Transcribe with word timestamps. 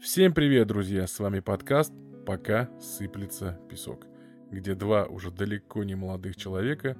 Всем 0.00 0.32
привет, 0.32 0.68
друзья! 0.68 1.08
С 1.08 1.18
вами 1.18 1.40
подкаст 1.40 1.92
«Пока 2.24 2.70
сыплется 2.80 3.58
песок», 3.68 4.06
где 4.48 4.76
два 4.76 5.06
уже 5.06 5.32
далеко 5.32 5.82
не 5.82 5.96
молодых 5.96 6.36
человека 6.36 6.96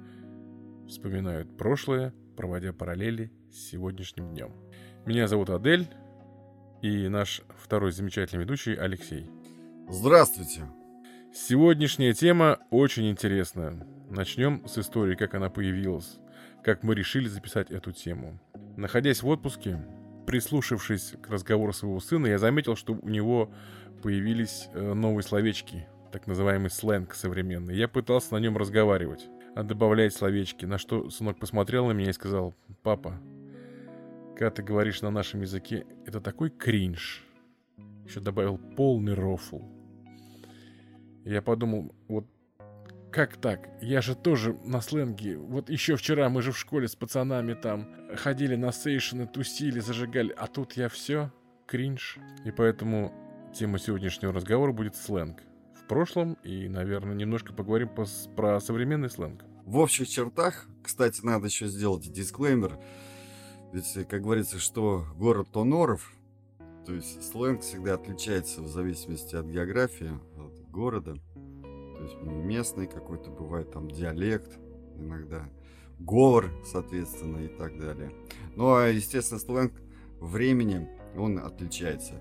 вспоминают 0.85 1.57
прошлое, 1.57 2.13
проводя 2.35 2.73
параллели 2.73 3.31
с 3.53 3.69
сегодняшним 3.69 4.31
днем. 4.31 4.53
Меня 5.05 5.29
зовут 5.29 5.49
Адель 5.49 5.87
и 6.81 7.07
наш 7.07 7.41
второй 7.57 7.93
замечательный 7.93 8.41
ведущий 8.41 8.75
Алексей. 8.75 9.31
Здравствуйте! 9.87 10.63
Сегодняшняя 11.33 12.13
тема 12.13 12.59
очень 12.69 13.09
интересная. 13.09 13.87
Начнем 14.09 14.67
с 14.67 14.77
истории, 14.77 15.15
как 15.15 15.35
она 15.35 15.49
появилась, 15.49 16.19
как 16.65 16.83
мы 16.83 16.95
решили 16.95 17.29
записать 17.29 17.71
эту 17.71 17.93
тему. 17.93 18.41
Находясь 18.75 19.23
в 19.23 19.27
отпуске, 19.29 19.79
прислушавшись 20.29 21.15
к 21.23 21.29
разговору 21.31 21.73
своего 21.73 21.99
сына, 21.99 22.27
я 22.27 22.37
заметил, 22.37 22.75
что 22.75 22.93
у 22.93 23.09
него 23.09 23.49
появились 24.03 24.69
э, 24.75 24.93
новые 24.93 25.23
словечки, 25.23 25.87
так 26.11 26.27
называемый 26.27 26.69
сленг 26.69 27.15
современный. 27.15 27.75
Я 27.75 27.87
пытался 27.87 28.35
на 28.35 28.37
нем 28.37 28.55
разговаривать, 28.55 29.27
а 29.55 29.63
добавлять 29.63 30.13
словечки, 30.13 30.65
на 30.65 30.77
что 30.77 31.09
сынок 31.09 31.39
посмотрел 31.39 31.87
на 31.87 31.93
меня 31.93 32.11
и 32.11 32.13
сказал, 32.13 32.53
«Папа, 32.83 33.19
когда 34.35 34.51
ты 34.51 34.61
говоришь 34.61 35.01
на 35.01 35.09
нашем 35.09 35.41
языке, 35.41 35.87
это 36.05 36.21
такой 36.21 36.51
кринж». 36.51 37.25
Еще 38.05 38.19
добавил 38.19 38.59
полный 38.77 39.15
рофл. 39.15 39.63
Я 41.25 41.41
подумал, 41.41 41.95
вот 42.07 42.27
как 43.11 43.37
так? 43.37 43.69
Я 43.81 44.01
же 44.01 44.15
тоже 44.15 44.57
на 44.63 44.81
сленге. 44.81 45.37
Вот 45.37 45.69
еще 45.69 45.95
вчера 45.95 46.29
мы 46.29 46.41
же 46.41 46.51
в 46.51 46.57
школе 46.57 46.87
с 46.87 46.95
пацанами 46.95 47.53
там 47.53 47.89
ходили 48.15 48.55
на 48.55 48.71
сейшены, 48.71 49.25
тусили, 49.27 49.79
зажигали. 49.79 50.33
А 50.37 50.47
тут 50.47 50.73
я 50.73 50.89
все 50.89 51.31
кринж. 51.65 52.17
И 52.45 52.51
поэтому 52.51 53.13
тема 53.53 53.79
сегодняшнего 53.79 54.33
разговора 54.33 54.71
будет 54.71 54.95
сленг. 54.95 55.41
В 55.73 55.87
прошлом 55.87 56.33
и, 56.43 56.67
наверное, 56.67 57.15
немножко 57.15 57.51
поговорим 57.53 57.89
по, 57.89 58.05
про 58.35 58.59
современный 58.59 59.09
сленг. 59.09 59.43
В 59.65 59.77
общих 59.77 60.07
чертах, 60.07 60.67
кстати, 60.83 61.21
надо 61.23 61.47
еще 61.47 61.67
сделать 61.67 62.11
дисклеймер. 62.11 62.77
Ведь, 63.73 64.07
как 64.07 64.21
говорится, 64.21 64.59
что 64.59 65.05
город, 65.15 65.49
то 65.51 65.63
норов. 65.63 66.13
То 66.85 66.93
есть 66.93 67.23
сленг 67.31 67.61
всегда 67.61 67.95
отличается 67.95 68.61
в 68.61 68.67
зависимости 68.67 69.35
от 69.35 69.45
географии, 69.45 70.11
от 70.37 70.69
города. 70.71 71.17
То 71.99 72.05
есть 72.05 72.15
местный 72.21 72.87
какой-то 72.87 73.29
бывает 73.29 73.71
там 73.71 73.91
диалект 73.91 74.57
иногда, 74.97 75.49
говор, 75.99 76.49
соответственно, 76.65 77.39
и 77.39 77.49
так 77.49 77.77
далее. 77.77 78.13
Ну, 78.55 78.73
а, 78.73 78.87
естественно, 78.87 79.37
сленг 79.37 79.73
времени, 80.21 80.87
он 81.17 81.39
отличается. 81.39 82.13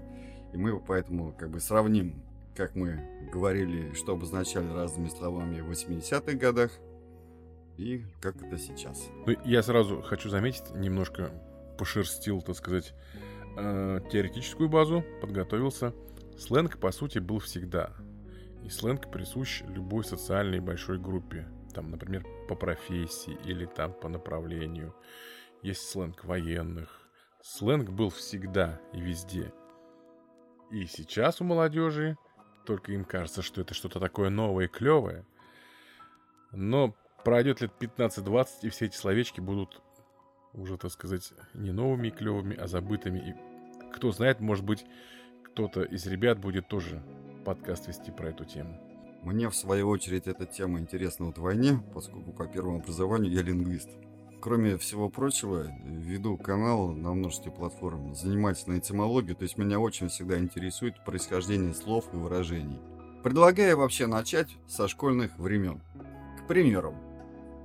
И 0.53 0.57
мы 0.57 0.81
поэтому 0.81 1.33
как 1.33 1.51
бы 1.51 1.61
сравним, 1.61 2.21
как 2.57 2.75
мы 2.75 3.01
говорили, 3.33 3.93
что 3.95 4.15
обозначали 4.15 4.67
разными 4.67 5.11
словами 5.11 5.61
в 5.61 5.71
80-х 5.71 6.33
годах, 6.33 6.73
и 7.77 8.05
как 8.21 8.35
это 8.43 8.59
сейчас. 8.59 9.07
Ну, 9.27 9.37
я 9.45 9.63
сразу 9.63 10.03
хочу 10.03 10.29
заметить, 10.29 10.75
немножко 10.75 11.31
пошерстил, 11.79 12.43
так 12.43 12.57
сказать, 12.57 12.95
э, 13.57 14.01
теоретическую 14.11 14.69
базу, 14.69 15.05
подготовился. 15.21 15.95
Сленг, 16.37 16.79
по 16.79 16.91
сути, 16.91 17.21
был 17.21 17.39
всегда. 17.39 17.93
И 18.69 18.71
сленг 18.71 19.11
присущ 19.11 19.63
любой 19.67 20.05
социальной 20.05 20.61
большой 20.61 20.99
группе. 20.99 21.49
Там, 21.73 21.91
например, 21.91 22.27
по 22.51 22.55
профессии 22.55 23.35
или 23.47 23.65
там 23.65 23.95
по 23.95 24.11
направлению. 24.11 24.95
Есть 25.63 25.89
сленг 25.89 26.23
военных. 26.27 27.09
Сленг 27.41 27.89
был 27.89 28.11
всегда 28.11 28.79
и 28.93 29.01
везде. 29.01 29.55
И 30.71 30.85
сейчас 30.85 31.41
у 31.41 31.45
молодежи 31.45 32.19
только 32.67 32.93
им 32.93 33.07
кажется, 33.07 33.41
что 33.41 33.63
это 33.63 33.73
что-то 33.73 34.01
такое 34.01 34.29
новое 34.29 34.67
и 34.67 34.69
клевое. 34.69 35.25
Но 36.53 36.95
пройдет 37.25 37.63
лет 37.63 37.73
15-20, 37.81 38.49
и 38.65 38.69
все 38.69 38.85
эти 38.85 38.97
словечки 38.97 39.41
будут 39.41 39.81
уже, 40.53 40.77
так 40.77 40.93
сказать, 40.93 41.33
не 41.55 41.73
новыми 41.73 42.09
и 42.09 42.11
клевыми, 42.11 42.55
а 42.55 42.67
забытыми. 42.67 43.31
И 43.31 43.93
кто 43.95 44.13
знает, 44.13 44.41
может 44.41 44.67
быть, 44.67 44.85
кто-то 45.43 45.85
из 45.85 46.07
ребят 46.07 46.39
будет 46.39 46.69
тоже 46.69 47.03
подкаст 47.49 47.89
вести 47.89 48.11
про 48.11 48.29
эту 48.29 48.45
тему. 48.45 48.79
Мне, 49.23 49.49
в 49.49 49.57
свою 49.57 49.89
очередь, 49.89 50.27
эта 50.27 50.45
тема 50.45 50.81
интересна 50.81 51.25
вот 51.25 51.39
в 51.39 51.41
войне, 51.41 51.83
поскольку 51.95 52.31
по 52.31 52.47
первому 52.47 52.81
образованию 52.81 53.33
я 53.33 53.41
лингвист. 53.41 53.89
Кроме 54.43 54.77
всего 54.77 55.09
прочего, 55.09 55.67
веду 55.83 56.37
канал 56.37 56.91
на 56.91 57.15
множестве 57.15 57.51
платформ, 57.51 58.15
занимаюсь 58.15 58.67
на 58.67 58.79
этимологию, 58.79 59.35
то 59.35 59.45
есть 59.45 59.57
меня 59.57 59.81
очень 59.81 60.09
всегда 60.09 60.39
интересует 60.39 61.03
происхождение 61.07 61.73
слов 61.73 62.05
и 62.13 62.17
выражений. 62.17 62.83
Предлагаю 63.23 63.79
вообще 63.79 64.07
начать 64.07 64.55
со 64.67 64.87
школьных 64.87 65.39
времен. 65.39 65.81
К 66.45 66.49
примеру, 66.49 66.95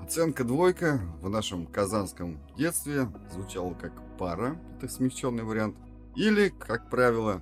оценка 0.02 0.46
двойка 0.46 1.02
в 1.22 1.28
нашем 1.30 1.68
казанском 1.68 2.40
детстве 2.56 3.10
звучала 3.34 3.74
как 3.74 3.92
пара, 4.18 4.58
это 4.78 4.88
смягченный 4.88 5.44
вариант, 5.44 5.76
или, 6.16 6.48
как 6.48 6.90
правило, 6.90 7.42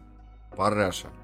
параша– 0.57 1.09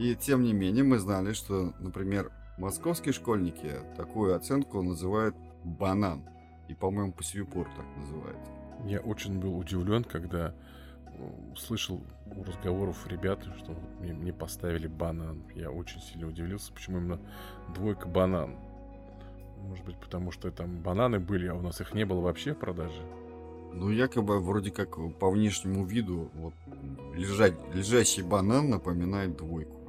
и 0.00 0.16
тем 0.16 0.44
не 0.44 0.54
менее 0.54 0.82
мы 0.82 0.98
знали, 0.98 1.34
что, 1.34 1.74
например, 1.78 2.32
московские 2.56 3.12
школьники 3.12 3.70
такую 3.98 4.34
оценку 4.34 4.80
называют 4.80 5.36
банан. 5.62 6.22
И, 6.68 6.74
по-моему, 6.74 7.12
по 7.12 7.22
сию 7.22 7.46
пору 7.46 7.68
так 7.76 7.84
называют. 7.98 8.38
Я 8.86 9.00
очень 9.00 9.38
был 9.38 9.58
удивлен, 9.58 10.04
когда 10.04 10.54
услышал 11.52 12.00
у 12.34 12.44
разговоров 12.44 13.06
ребят, 13.08 13.44
что 13.58 13.76
мне, 14.00 14.14
мне 14.14 14.32
поставили 14.32 14.86
банан. 14.86 15.42
Я 15.54 15.70
очень 15.70 16.00
сильно 16.00 16.28
удивился, 16.28 16.72
почему 16.72 16.96
именно 16.96 17.20
двойка 17.74 18.08
банан. 18.08 18.56
Может 19.68 19.84
быть, 19.84 19.96
потому 19.98 20.32
что 20.32 20.50
там 20.50 20.78
бананы 20.78 21.20
были, 21.20 21.46
а 21.48 21.54
у 21.54 21.60
нас 21.60 21.82
их 21.82 21.92
не 21.92 22.06
было 22.06 22.22
вообще 22.22 22.54
в 22.54 22.58
продаже. 22.58 23.02
Ну, 23.74 23.90
якобы, 23.90 24.40
вроде 24.40 24.70
как 24.70 24.96
по 25.18 25.30
внешнему 25.30 25.84
виду, 25.84 26.30
вот, 26.32 26.54
лежать, 27.14 27.54
лежащий 27.74 28.22
банан 28.22 28.70
напоминает 28.70 29.36
двойку 29.36 29.79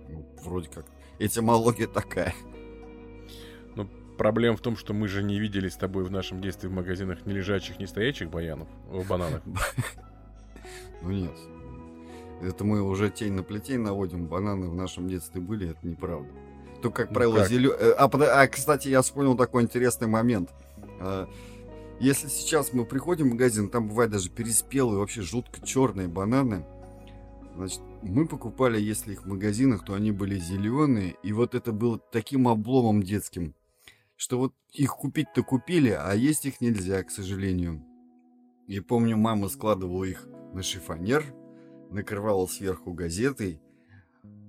вроде 0.44 0.70
как 0.70 0.86
этимология 1.20 1.88
такая. 1.88 2.34
Но 3.76 3.88
проблема 4.18 4.58
в 4.58 4.62
том, 4.62 4.76
что 4.76 4.94
мы 4.94 5.08
же 5.08 5.24
не 5.24 5.40
видели 5.40 5.70
с 5.70 5.76
тобой 5.76 6.04
в 6.04 6.12
нашем 6.12 6.42
детстве 6.42 6.70
в 6.70 6.74
магазинах 6.74 7.26
ни 7.26 7.34
лежачих, 7.34 7.80
ни 7.80 7.86
стоячих 7.86 8.30
баянов, 8.30 8.68
о, 8.92 9.04
бананах. 9.04 9.42
Ну 11.04 11.10
нет. 11.10 11.34
Это 12.44 12.64
мы 12.64 12.82
уже 12.84 13.10
тень 13.10 13.34
на 13.34 13.42
плетень 13.42 13.80
наводим. 13.80 14.28
Бананы 14.28 14.70
в 14.70 14.76
нашем 14.76 15.08
детстве 15.08 15.42
были, 15.42 15.72
это 15.72 15.88
неправда. 15.88 16.30
То, 16.82 16.92
как 16.92 17.10
ну 17.10 17.16
правило, 17.16 17.40
ну, 17.40 17.46
зелё... 17.46 17.76
а, 17.98 18.06
а, 18.06 18.48
кстати, 18.48 18.88
я 18.88 19.02
вспомнил 19.02 19.36
такой 19.36 19.64
интересный 19.64 20.08
момент. 20.08 20.52
А, 21.00 21.28
если 22.00 22.30
сейчас 22.30 22.74
мы 22.74 22.86
приходим 22.86 23.30
в 23.30 23.34
магазин, 23.34 23.70
там 23.70 23.88
бывает 23.88 24.12
даже 24.12 24.30
переспелые, 24.30 25.00
вообще 25.00 25.22
жутко 25.22 25.66
черные 25.66 26.08
бананы. 26.08 26.66
Значит, 27.56 27.82
мы 28.02 28.28
покупали, 28.28 28.80
если 28.80 29.14
их 29.14 29.24
в 29.24 29.28
магазинах, 29.28 29.86
то 29.86 29.94
они 29.94 30.12
были 30.12 30.40
зеленые, 30.40 31.16
и 31.22 31.34
вот 31.34 31.54
это 31.54 31.72
было 31.72 32.00
таким 32.00 32.48
обломом 32.48 33.04
детским, 33.04 33.56
что 34.16 34.38
вот 34.38 34.56
их 34.72 34.92
купить-то 34.96 35.44
купили, 35.44 35.90
а 35.90 36.14
есть 36.14 36.46
их 36.46 36.62
нельзя, 36.62 37.04
к 37.04 37.12
сожалению. 37.12 37.86
И 38.68 38.80
помню, 38.80 39.18
мама 39.18 39.50
складывала 39.50 40.06
их 40.06 40.28
на 40.54 40.64
шифонер, 40.64 41.26
накрывала 41.90 42.48
сверху 42.48 42.94
газетой. 42.94 43.62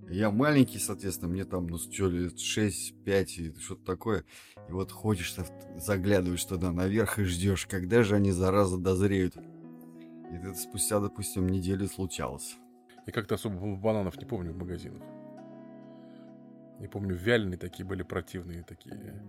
Я 0.08 0.30
маленький, 0.30 0.78
соответственно, 0.78 1.32
мне 1.32 1.44
там, 1.44 1.66
ну, 1.66 1.78
что 1.78 2.08
лет 2.08 2.34
6-5 2.34 3.24
и 3.38 3.58
что-то 3.58 3.84
такое. 3.84 4.24
И 4.68 4.72
вот 4.72 4.92
ходишь, 4.92 5.34
заглядываешь 5.76 6.44
туда 6.44 6.70
наверх 6.70 7.18
и 7.18 7.24
ждешь, 7.24 7.66
когда 7.66 8.02
же 8.04 8.14
они, 8.14 8.30
зараза, 8.30 8.78
дозреют. 8.78 9.36
И 9.36 10.36
это 10.36 10.54
спустя, 10.54 11.00
допустим, 11.00 11.48
неделю 11.48 11.88
случалось. 11.88 12.56
Я 13.06 13.12
как-то 13.12 13.34
особо 13.34 13.76
бананов 13.76 14.18
не 14.18 14.24
помню 14.24 14.52
в 14.52 14.56
магазинах. 14.56 15.02
Не 16.78 16.88
помню, 16.88 17.14
вяленые 17.14 17.58
такие 17.58 17.84
были 17.84 18.02
противные 18.02 18.62
такие. 18.62 19.22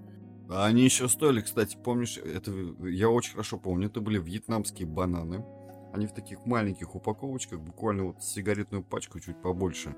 Они 0.50 0.84
еще 0.84 1.08
стоили, 1.08 1.42
кстати, 1.42 1.78
помнишь, 1.82 2.18
это 2.18 2.52
я 2.88 3.10
очень 3.10 3.32
хорошо 3.32 3.58
помню, 3.58 3.88
это 3.88 4.02
были 4.02 4.20
вьетнамские 4.20 4.88
бананы. 4.88 5.46
Они 5.94 6.08
в 6.08 6.14
таких 6.14 6.46
маленьких 6.46 6.96
упаковочках, 6.96 7.60
буквально 7.60 8.06
вот 8.06 8.24
сигаретную 8.24 8.84
пачку 8.84 9.20
чуть 9.20 9.42
побольше. 9.42 9.96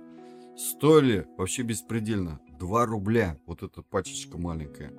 Стоили 0.57 1.27
вообще 1.38 1.63
беспредельно. 1.63 2.39
2 2.60 2.86
рубля, 2.86 3.38
вот 3.45 3.63
эта 3.63 3.81
пачечка 3.81 4.38
маленькая. 4.38 4.92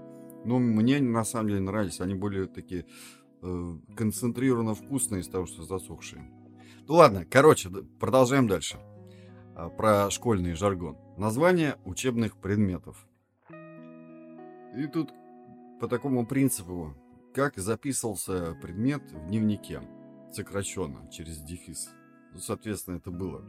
Но 0.44 0.58
мне 0.58 1.00
на 1.00 1.24
самом 1.24 1.48
деле 1.48 1.60
нравились, 1.60 2.00
они 2.00 2.14
были 2.14 2.46
такие 2.46 2.86
э, 3.42 3.78
концентрированно 3.96 4.74
вкусные 4.74 5.22
из 5.22 5.28
того, 5.28 5.46
что 5.46 5.62
засохшие. 5.62 6.30
Ну 6.88 6.94
ладно, 6.94 7.24
короче, 7.28 7.68
продолжаем 7.98 8.46
дальше. 8.46 8.78
А, 9.56 9.68
про 9.68 10.08
школьный 10.10 10.54
жаргон. 10.54 10.96
Название 11.16 11.76
учебных 11.84 12.36
предметов. 12.36 13.08
И 14.76 14.86
тут 14.92 15.12
по 15.80 15.88
такому 15.88 16.24
принципу, 16.26 16.94
как 17.34 17.56
записывался 17.56 18.56
предмет 18.62 19.02
в 19.10 19.26
дневнике, 19.26 19.82
сокращенно, 20.32 21.10
через 21.10 21.40
дефис. 21.40 21.90
Ну, 22.32 22.38
соответственно, 22.38 22.96
это 22.96 23.10
было. 23.10 23.42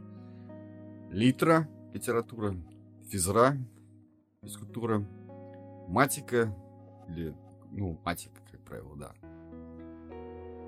литра 1.10 1.68
литература, 1.92 2.56
физра 3.08 3.56
физкультура, 4.42 5.06
матика 5.88 6.54
или, 7.08 7.34
ну, 7.70 8.00
матика, 8.04 8.40
как 8.50 8.64
правило, 8.64 8.96
да. 8.96 9.12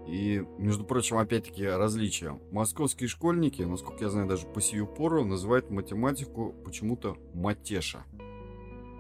И, 0.07 0.45
между 0.59 0.85
прочим, 0.85 1.19
опять-таки 1.19 1.67
различия. 1.67 2.39
Московские 2.51 3.09
школьники, 3.09 3.63
насколько 3.63 4.05
я 4.05 4.11
знаю, 4.11 4.29
даже 4.29 4.47
по 4.47 4.61
сию 4.61 4.87
пору 4.87 5.25
называют 5.25 5.71
математику 5.71 6.55
почему-то 6.65 7.17
матеша. 7.35 8.05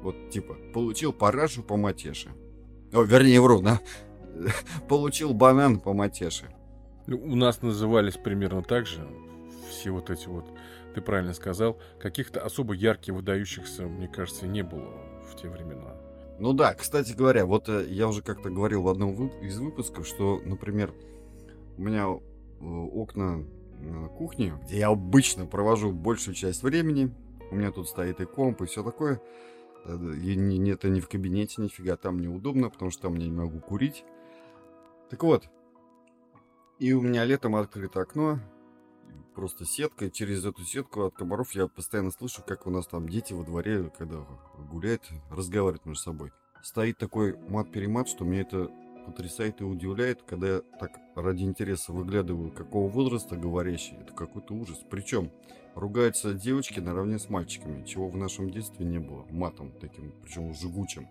Вот, 0.02 0.30
типа, 0.30 0.56
получил 0.72 1.12
парашу 1.12 1.62
по 1.62 1.76
матеше. 1.76 2.30
О, 2.92 3.02
вернее, 3.02 3.40
вру, 3.40 3.60
да? 3.60 3.80
Получил 4.88 5.34
банан 5.34 5.80
по 5.80 5.92
матеше. 5.92 6.46
Ну, 7.06 7.18
у 7.22 7.34
нас 7.34 7.62
назывались 7.62 8.16
примерно 8.16 8.62
так 8.62 8.86
же. 8.86 9.06
Все 9.68 9.90
вот 9.90 10.10
эти 10.10 10.26
вот, 10.26 10.46
ты 10.94 11.00
правильно 11.00 11.34
сказал, 11.34 11.78
каких-то 12.00 12.40
особо 12.40 12.74
ярких, 12.74 13.14
выдающихся, 13.14 13.82
мне 13.82 14.08
кажется, 14.08 14.46
не 14.46 14.62
было 14.62 14.90
в 15.30 15.36
те 15.40 15.48
времена. 15.48 15.94
Ну 16.40 16.54
да, 16.54 16.72
кстати 16.72 17.12
говоря, 17.12 17.44
вот 17.44 17.68
э, 17.68 17.84
я 17.90 18.08
уже 18.08 18.22
как-то 18.22 18.48
говорил 18.48 18.80
в 18.82 18.88
одном 18.88 19.28
из 19.42 19.58
выпусков, 19.58 20.06
что, 20.06 20.40
например, 20.42 20.94
у 21.76 21.82
меня 21.82 22.06
э, 22.06 22.64
окна 22.64 23.44
на 23.78 24.08
кухне, 24.08 24.54
где 24.64 24.78
я 24.78 24.88
обычно 24.88 25.44
провожу 25.44 25.92
большую 25.92 26.34
часть 26.34 26.62
времени, 26.62 27.14
у 27.50 27.56
меня 27.56 27.70
тут 27.70 27.90
стоит 27.90 28.22
и 28.22 28.24
комп, 28.24 28.62
и 28.62 28.66
все 28.66 28.82
такое, 28.82 29.20
э, 29.84 29.94
и 29.94 30.34
не, 30.34 30.70
это 30.70 30.88
не 30.88 31.02
в 31.02 31.10
кабинете, 31.10 31.60
нифига, 31.60 31.98
там 31.98 32.18
неудобно, 32.18 32.70
потому 32.70 32.90
что 32.90 33.02
там 33.02 33.16
я 33.16 33.26
не 33.26 33.32
могу 33.32 33.60
курить. 33.60 34.02
Так 35.10 35.22
вот, 35.22 35.44
и 36.78 36.94
у 36.94 37.02
меня 37.02 37.26
летом 37.26 37.54
открыто 37.54 38.00
окно, 38.00 38.38
просто 39.34 39.64
сетка, 39.64 40.06
и 40.06 40.12
через 40.12 40.44
эту 40.44 40.64
сетку 40.64 41.04
от 41.04 41.14
комаров 41.14 41.52
я 41.54 41.66
постоянно 41.66 42.10
слышу, 42.10 42.42
как 42.46 42.66
у 42.66 42.70
нас 42.70 42.86
там 42.86 43.08
дети 43.08 43.32
во 43.32 43.44
дворе, 43.44 43.90
когда 43.96 44.26
гуляют, 44.70 45.02
разговаривают 45.30 45.86
между 45.86 46.02
собой. 46.02 46.32
Стоит 46.62 46.98
такой 46.98 47.36
мат-перемат, 47.48 48.08
что 48.08 48.24
мне 48.24 48.40
это 48.40 48.70
потрясает 49.06 49.60
и 49.60 49.64
удивляет, 49.64 50.22
когда 50.22 50.56
я 50.56 50.60
так 50.78 50.92
ради 51.16 51.42
интереса 51.42 51.92
выглядываю, 51.92 52.50
какого 52.50 52.88
возраста 52.88 53.36
говорящий. 53.36 53.96
Это 53.96 54.12
какой-то 54.12 54.54
ужас. 54.54 54.78
Причем 54.90 55.30
ругаются 55.74 56.34
девочки 56.34 56.80
наравне 56.80 57.18
с 57.18 57.28
мальчиками, 57.28 57.84
чего 57.84 58.08
в 58.08 58.16
нашем 58.16 58.50
детстве 58.50 58.84
не 58.84 58.98
было. 58.98 59.24
Матом 59.30 59.72
таким, 59.80 60.12
причем 60.22 60.52
жгучим. 60.54 61.08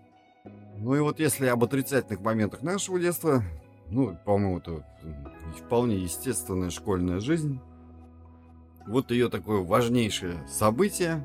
Ну 0.78 0.94
и 0.94 1.00
вот 1.00 1.20
если 1.20 1.46
об 1.46 1.64
отрицательных 1.64 2.20
моментах 2.20 2.62
нашего 2.62 2.98
детства, 2.98 3.42
ну, 3.90 4.16
по-моему, 4.24 4.58
это 4.58 4.86
вполне 5.58 5.98
естественная 5.98 6.70
школьная 6.70 7.20
жизнь. 7.20 7.60
Вот 8.90 9.12
ее 9.12 9.28
такое 9.28 9.62
важнейшее 9.62 10.44
событие. 10.48 11.24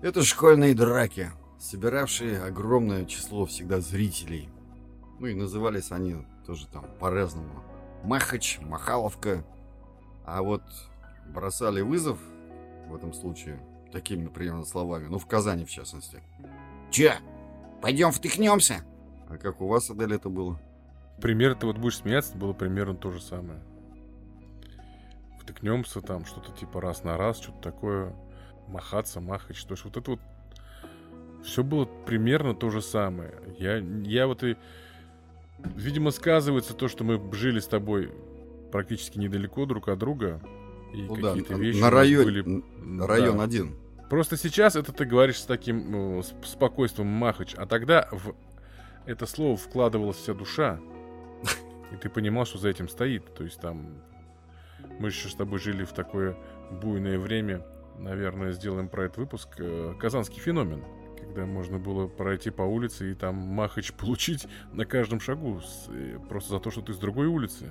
Это 0.00 0.22
школьные 0.22 0.74
драки, 0.74 1.30
собиравшие 1.58 2.42
огромное 2.42 3.04
число 3.04 3.44
всегда 3.44 3.80
зрителей. 3.80 4.48
Ну 5.18 5.26
и 5.26 5.34
назывались 5.34 5.92
они 5.92 6.16
тоже 6.46 6.66
там 6.68 6.86
по-разному. 6.98 7.62
Махач, 8.04 8.58
Махаловка. 8.62 9.44
А 10.24 10.40
вот 10.40 10.62
бросали 11.26 11.82
вызов 11.82 12.18
в 12.88 12.94
этом 12.94 13.12
случае 13.12 13.60
такими, 13.92 14.22
например, 14.22 14.64
словами. 14.64 15.08
Ну, 15.08 15.18
в 15.18 15.26
Казани, 15.26 15.66
в 15.66 15.70
частности. 15.70 16.22
Че, 16.90 17.16
пойдем 17.82 18.12
втыкнемся? 18.12 18.82
А 19.28 19.36
как 19.36 19.60
у 19.60 19.68
вас, 19.68 19.90
Адель, 19.90 20.14
это 20.14 20.30
было? 20.30 20.58
Пример, 21.20 21.54
ты 21.54 21.66
вот 21.66 21.76
будешь 21.76 21.98
смеяться, 21.98 22.34
было 22.34 22.54
примерно 22.54 22.94
то 22.94 23.10
же 23.10 23.20
самое. 23.20 23.60
Втыкнемся 25.48 26.02
там, 26.02 26.26
что-то 26.26 26.52
типа 26.52 26.78
раз 26.78 27.04
на 27.04 27.16
раз, 27.16 27.40
что-то 27.40 27.58
такое. 27.62 28.14
Махаться, 28.66 29.18
махать, 29.22 29.56
что 29.56 29.76
ж. 29.76 29.84
Вот 29.84 29.96
это 29.96 30.10
вот 30.10 30.20
все 31.42 31.64
было 31.64 31.86
примерно 31.86 32.54
то 32.54 32.68
же 32.68 32.82
самое. 32.82 33.32
Я, 33.58 33.78
я 33.78 34.26
вот 34.26 34.44
и... 34.44 34.56
Видимо, 35.74 36.10
сказывается 36.10 36.74
то, 36.74 36.86
что 36.86 37.02
мы 37.02 37.18
жили 37.32 37.60
с 37.60 37.66
тобой 37.66 38.12
практически 38.70 39.18
недалеко 39.18 39.64
друг 39.64 39.88
от 39.88 39.98
друга. 39.98 40.42
И 40.92 41.00
ну, 41.00 41.14
какие-то 41.14 41.54
да, 41.54 41.58
вещи 41.58 41.80
на 41.80 41.90
район, 41.90 42.24
были... 42.24 42.62
район 43.06 43.38
да. 43.38 43.44
один. 43.44 43.76
Просто 44.10 44.36
сейчас 44.36 44.76
это 44.76 44.92
ты 44.92 45.06
говоришь 45.06 45.38
с 45.38 45.46
таким 45.46 45.90
ну, 45.90 46.22
спокойствием 46.44 47.08
махач, 47.08 47.54
а 47.56 47.64
тогда 47.64 48.06
в 48.12 48.34
это 49.06 49.24
слово 49.24 49.56
вкладывалась 49.56 50.18
вся 50.18 50.34
душа. 50.34 50.78
И 51.92 51.96
ты 51.96 52.10
понимал, 52.10 52.44
что 52.44 52.58
за 52.58 52.68
этим 52.68 52.86
стоит. 52.86 53.34
То 53.34 53.44
есть 53.44 53.58
там 53.58 54.02
мы 54.98 55.08
еще 55.08 55.28
с 55.28 55.34
тобой 55.34 55.58
жили 55.58 55.84
в 55.84 55.92
такое 55.92 56.36
буйное 56.70 57.18
время. 57.18 57.64
Наверное, 57.98 58.52
сделаем 58.52 58.88
про 58.88 59.04
этот 59.04 59.18
выпуск. 59.18 59.48
Э, 59.58 59.94
Казанский 59.98 60.40
феномен. 60.40 60.84
Когда 61.18 61.46
можно 61.46 61.78
было 61.78 62.06
пройти 62.06 62.50
по 62.50 62.62
улице 62.62 63.12
и 63.12 63.14
там 63.14 63.36
махач 63.36 63.92
получить 63.92 64.46
на 64.72 64.86
каждом 64.86 65.20
шагу. 65.20 65.60
Э, 65.88 66.18
просто 66.28 66.50
за 66.50 66.60
то, 66.60 66.70
что 66.70 66.82
ты 66.82 66.92
с 66.92 66.98
другой 66.98 67.26
улицы. 67.26 67.70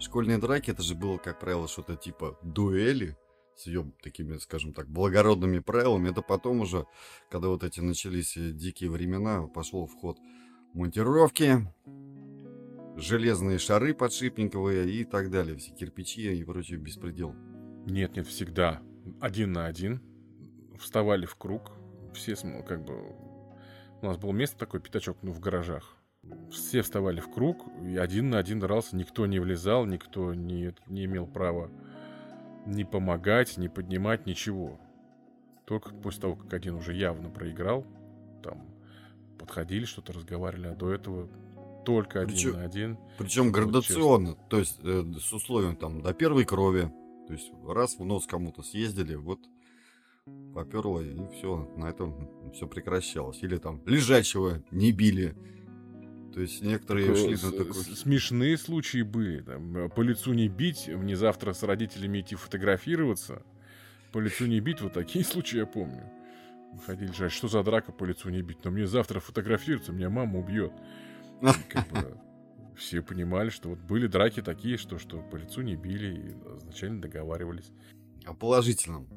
Школьные 0.00 0.38
драки, 0.38 0.70
это 0.70 0.82
же 0.82 0.94
было, 0.94 1.18
как 1.18 1.40
правило, 1.40 1.66
что-то 1.66 1.96
типа 1.96 2.38
дуэли 2.42 3.16
с 3.56 3.66
ее 3.66 3.90
такими, 4.02 4.36
скажем 4.38 4.72
так, 4.72 4.88
благородными 4.88 5.58
правилами. 5.58 6.10
Это 6.10 6.22
потом 6.22 6.60
уже, 6.60 6.86
когда 7.30 7.48
вот 7.48 7.64
эти 7.64 7.80
начались 7.80 8.36
э, 8.36 8.52
дикие 8.52 8.90
времена, 8.90 9.46
пошло 9.48 9.86
в 9.86 9.94
ход 9.94 10.18
монтировки, 10.74 11.66
железные 12.98 13.58
шары 13.58 13.94
подшипниковые 13.94 14.90
и 14.90 15.04
так 15.04 15.30
далее, 15.30 15.56
все 15.56 15.72
кирпичи 15.72 16.34
и 16.34 16.44
прочий 16.44 16.76
беспредел. 16.76 17.34
Нет, 17.86 18.16
нет, 18.16 18.26
всегда 18.26 18.82
один 19.20 19.52
на 19.52 19.66
один 19.66 20.02
вставали 20.78 21.26
в 21.26 21.36
круг, 21.36 21.72
все 22.12 22.34
как 22.66 22.84
бы 22.84 22.94
у 24.02 24.06
нас 24.06 24.16
было 24.16 24.32
место 24.32 24.58
такое 24.58 24.80
пятачок, 24.80 25.18
ну 25.22 25.32
в 25.32 25.40
гаражах. 25.40 25.96
Все 26.50 26.82
вставали 26.82 27.20
в 27.20 27.30
круг, 27.30 27.64
и 27.82 27.96
один 27.96 28.30
на 28.30 28.38
один 28.38 28.60
дрался, 28.60 28.96
никто 28.96 29.26
не 29.26 29.38
влезал, 29.38 29.86
никто 29.86 30.34
не, 30.34 30.74
не 30.86 31.06
имел 31.06 31.26
права 31.26 31.70
ни 32.68 32.84
помогать, 32.84 33.56
ни 33.56 33.68
поднимать, 33.68 34.26
ничего. 34.26 34.78
Только 35.64 35.94
после 35.94 36.22
того, 36.22 36.36
как 36.36 36.52
один 36.52 36.74
уже 36.74 36.94
явно 36.94 37.30
проиграл, 37.30 37.86
там 38.42 38.66
подходили, 39.38 39.84
что-то 39.84 40.12
разговаривали, 40.12 40.68
а 40.68 40.74
до 40.74 40.92
этого 40.92 41.28
только 41.88 42.20
один 42.20 42.34
причем, 42.34 42.52
на 42.52 42.64
один. 42.64 42.98
Причем 43.16 43.50
градационно, 43.50 44.32
честно. 44.32 44.44
то 44.50 44.58
есть 44.58 44.78
э, 44.84 45.04
с 45.18 45.32
условием 45.32 45.74
там 45.74 46.02
до 46.02 46.12
первой 46.12 46.44
крови. 46.44 46.92
То 47.26 47.32
есть 47.32 47.50
раз 47.66 47.98
в 47.98 48.04
нос 48.04 48.26
кому-то 48.26 48.62
съездили, 48.62 49.14
вот 49.14 49.40
поперло, 50.54 51.00
и 51.00 51.16
все, 51.32 51.72
на 51.76 51.86
этом 51.86 52.52
все 52.52 52.66
прекращалось. 52.66 53.42
Или 53.42 53.56
там 53.56 53.80
лежачего 53.86 54.62
не 54.70 54.92
били. 54.92 55.34
То 56.34 56.42
есть 56.42 56.62
некоторые 56.62 57.14
шли 57.16 57.36
на 57.42 57.52
такой... 57.52 57.74
Смешные 57.74 58.58
случаи 58.58 59.00
были. 59.00 59.40
Там, 59.40 59.74
э, 59.74 59.88
по 59.88 60.02
лицу 60.02 60.34
не 60.34 60.48
бить, 60.48 60.88
мне 60.88 61.16
завтра 61.16 61.54
с 61.54 61.62
родителями 61.62 62.20
идти 62.20 62.34
фотографироваться. 62.34 63.42
По 64.12 64.18
лицу 64.18 64.44
не 64.44 64.60
бить, 64.60 64.82
вот 64.82 64.92
такие 64.92 65.24
случаи 65.32 65.56
я 65.56 65.66
помню. 65.66 66.04
Ходили 66.84 67.12
жать, 67.12 67.32
что 67.32 67.48
за 67.48 67.62
драка 67.62 67.92
по 67.92 68.04
лицу 68.04 68.28
не 68.28 68.42
бить? 68.42 68.58
Но 68.62 68.70
мне 68.70 68.86
завтра 68.86 69.20
фотографироваться, 69.20 69.92
меня 69.92 70.10
мама 70.10 70.38
убьет. 70.38 70.72
Как 71.40 71.88
бы, 71.88 72.18
все 72.76 73.02
понимали, 73.02 73.50
что 73.50 73.70
вот 73.70 73.78
были 73.80 74.06
драки 74.06 74.40
такие, 74.40 74.76
что, 74.76 74.98
что 74.98 75.18
по 75.20 75.36
лицу 75.36 75.62
не 75.62 75.76
били 75.76 76.14
и 76.14 76.56
изначально 76.58 77.02
договаривались. 77.02 77.72
О 78.24 78.34
положительном. 78.34 79.08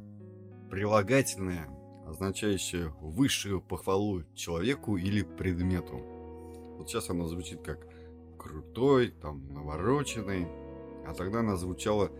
Прилагательное, 0.70 1.68
означающее 2.08 2.94
высшую 3.02 3.62
похвалу 3.62 4.24
человеку 4.34 4.98
или 4.98 5.22
предмету. 5.22 5.98
Вот 6.78 6.90
сейчас 6.90 7.10
оно 7.10 7.28
звучит 7.28 7.62
как 7.62 7.88
крутой, 8.40 9.12
там, 9.22 9.48
навороченный. 9.54 10.48
А 11.06 11.14
тогда 11.14 11.40
она 11.40 11.56
звучала 11.56 12.12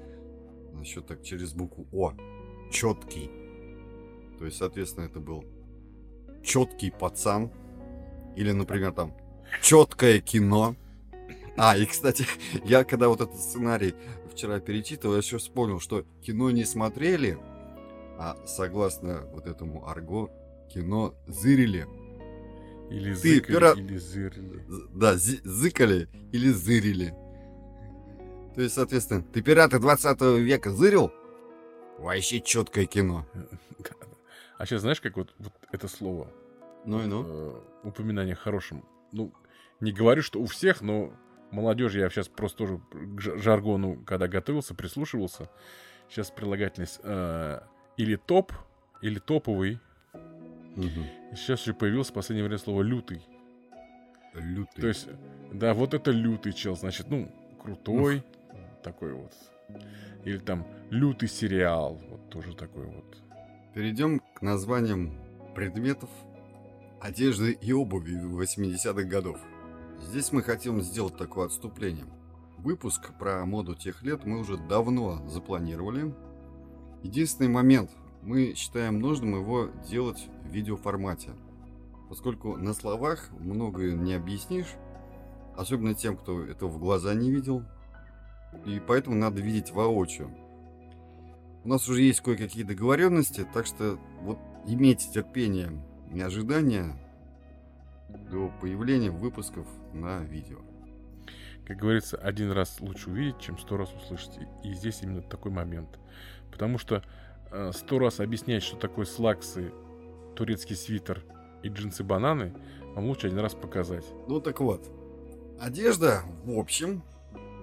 насчет 0.74 1.08
так 1.08 1.24
через 1.24 1.54
букву 1.54 1.88
О. 1.92 2.14
Четкий. 2.72 3.30
То 4.38 4.46
есть, 4.46 4.58
соответственно, 4.58 5.06
это 5.06 5.20
был 5.20 5.44
четкий 6.44 6.92
пацан. 6.92 7.52
Или, 8.36 8.52
например, 8.52 8.92
там 8.94 9.14
четкое 9.62 10.20
кино. 10.20 10.76
А, 11.58 11.78
и, 11.78 11.86
кстати, 11.86 12.26
я 12.66 12.84
когда 12.84 13.10
вот 13.10 13.22
этот 13.22 13.40
сценарий 13.40 13.96
вчера 14.32 14.60
перечитывал, 14.60 15.16
я 15.16 15.20
еще 15.20 15.38
вспомнил, 15.38 15.80
что 15.80 16.06
кино 16.22 16.52
не 16.52 16.66
смотрели, 16.66 17.38
а 18.18 18.38
согласно 18.46 19.28
вот 19.34 19.48
этому 19.48 19.88
арго, 19.88 20.30
кино 20.74 21.14
зырили. 21.28 21.88
Или 22.90 23.14
Ты, 23.14 23.36
зыкали, 23.36 23.54
пира... 23.54 23.72
или 23.72 23.98
зырили. 23.98 24.66
Да, 24.94 25.16
зыкали 25.16 26.10
или 26.32 26.50
зырили. 26.50 27.14
То 28.54 28.62
есть, 28.62 28.76
соответственно, 28.76 29.24
ты 29.24 29.42
пираты 29.42 29.80
20 29.80 30.22
века 30.40 30.72
зырил? 30.72 31.12
Вообще 32.00 32.42
четкое 32.42 32.86
кино. 32.86 33.26
А 34.58 34.66
сейчас 34.68 34.82
знаешь, 34.82 35.02
как 35.02 35.18
вот, 35.18 35.34
вот 35.40 35.54
это 35.72 35.88
слово? 35.88 36.28
Ну 36.86 37.02
и 37.02 37.08
ну. 37.08 37.26
Э, 37.26 37.62
упоминание 37.84 38.36
хорошим. 38.36 38.86
Ну, 39.12 39.34
не 39.80 39.92
говорю, 39.92 40.22
что 40.22 40.40
у 40.40 40.46
всех, 40.46 40.82
но 40.82 41.14
молодежь, 41.52 41.94
я 41.94 42.10
сейчас 42.10 42.28
просто 42.28 42.60
тоже 42.60 42.82
к 42.94 43.20
жаргону, 43.40 44.04
когда 44.06 44.28
готовился, 44.28 44.74
прислушивался. 44.74 45.50
Сейчас 46.10 46.32
прилагательность 46.32 47.00
э, 47.04 47.60
или 47.98 48.16
топ, 48.16 48.52
или 49.02 49.20
топовый. 49.20 49.80
И 50.76 50.90
сейчас 51.36 51.62
еще 51.62 51.74
появилось 51.74 52.10
в 52.10 52.14
последнее 52.14 52.46
время 52.46 52.58
слово 52.58 52.82
лютый. 52.82 53.22
Лютый. 54.34 54.82
То 54.82 54.88
есть, 54.88 55.08
да, 55.52 55.74
вот 55.74 55.94
это 55.94 56.12
лютый 56.12 56.54
чел, 56.54 56.76
значит, 56.76 57.10
ну, 57.10 57.30
крутой, 57.62 58.24
такой 58.84 59.14
вот. 59.14 59.34
Или 60.24 60.38
там 60.38 60.66
лютый 60.90 61.28
сериал, 61.28 62.00
вот 62.10 62.30
тоже 62.30 62.56
такой 62.56 62.86
вот. 62.86 63.18
Перейдем 63.74 64.20
к 64.20 64.42
названиям 64.42 65.14
предметов 65.56 66.10
одежды 67.02 67.52
и 67.54 67.74
обуви 67.74 68.14
80-х 68.14 69.04
годов. 69.04 69.40
Здесь 70.00 70.32
мы 70.32 70.44
хотим 70.44 70.82
сделать 70.82 71.18
такое 71.18 71.48
отступление. 71.48 72.06
Выпуск 72.60 73.12
про 73.18 73.44
моду 73.46 73.76
тех 73.76 74.04
лет 74.04 74.24
мы 74.26 74.40
уже 74.40 74.58
давно 74.58 75.28
запланировали. 75.28 76.14
Единственный 77.02 77.50
момент, 77.50 77.90
мы 78.22 78.54
считаем 78.56 79.00
нужным 79.00 79.34
его 79.36 79.70
делать 79.90 80.28
в 80.44 80.52
видеоформате. 80.52 81.32
Поскольку 82.08 82.56
на 82.58 82.74
словах 82.74 83.30
многое 83.40 83.96
не 83.96 84.14
объяснишь, 84.14 84.76
особенно 85.58 85.96
тем, 85.96 86.16
кто 86.16 86.44
этого 86.44 86.70
в 86.70 86.78
глаза 86.78 87.16
не 87.16 87.32
видел, 87.32 87.64
и 88.66 88.80
поэтому 88.80 89.16
надо 89.16 89.42
видеть 89.42 89.72
воочию. 89.72 90.30
У 91.64 91.70
нас 91.70 91.88
уже 91.90 92.02
есть 92.04 92.22
кое-какие 92.22 92.64
договоренности, 92.64 93.48
так 93.54 93.66
что 93.66 93.98
вот 94.22 94.38
имейте 94.68 95.10
терпение 95.12 95.72
ожидания 96.20 96.98
до 98.30 98.52
появления 98.60 99.12
выпусков 99.12 99.66
на 99.94 100.20
видео. 100.24 100.60
Как 101.66 101.78
говорится, 101.78 102.18
один 102.18 102.52
раз 102.52 102.82
лучше 102.82 103.10
увидеть, 103.10 103.40
чем 103.40 103.58
сто 103.58 103.78
раз 103.78 103.94
услышать. 103.94 104.38
И- 104.64 104.74
здесь 104.74 105.02
именно 105.04 105.22
такой 105.22 105.52
момент. 105.52 106.00
Потому 106.52 106.78
что 106.78 107.04
э, 107.52 107.72
сто 107.74 108.00
раз 108.00 108.20
объяснять, 108.20 108.64
что 108.64 108.76
такое 108.76 109.06
слаксы, 109.06 109.72
турецкий 110.36 110.76
свитер 110.76 111.24
и 111.64 111.70
джинсы-бананы, 111.70 112.54
вам 112.96 113.06
лучше 113.06 113.28
один 113.28 113.40
раз 113.40 113.54
показать. 113.54 114.06
Ну 114.28 114.42
так 114.42 114.60
вот, 114.60 114.90
одежда, 115.62 116.24
в 116.44 116.58
общем, 116.58 117.04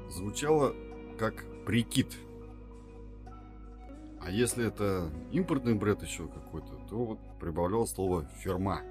звучала 0.08 0.74
как 1.18 1.44
прикид. 1.66 2.14
А 4.20 4.30
если 4.30 4.66
это 4.66 5.10
импортный 5.32 5.74
бренд 5.74 6.02
еще 6.02 6.28
какой-то, 6.28 6.74
то 6.88 7.04
вот 7.04 7.18
прибавлял 7.38 7.86
слово 7.86 8.24
фирма. 8.40 8.82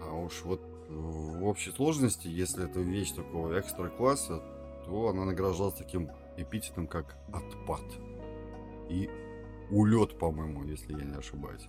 А 0.00 0.14
уж 0.14 0.42
вот 0.42 0.60
в 0.88 1.44
общей 1.44 1.70
сложности, 1.70 2.26
если 2.28 2.64
это 2.64 2.80
вещь 2.80 3.12
такого 3.12 3.58
экстра 3.58 3.88
класса, 3.88 4.42
то 4.84 5.08
она 5.08 5.24
награждалась 5.24 5.74
таким 5.74 6.10
эпитетом, 6.36 6.86
как 6.86 7.16
отпад. 7.32 7.82
И 8.88 9.08
улет, 9.70 10.18
по-моему, 10.18 10.64
если 10.64 10.92
я 10.92 11.04
не 11.04 11.14
ошибаюсь. 11.14 11.68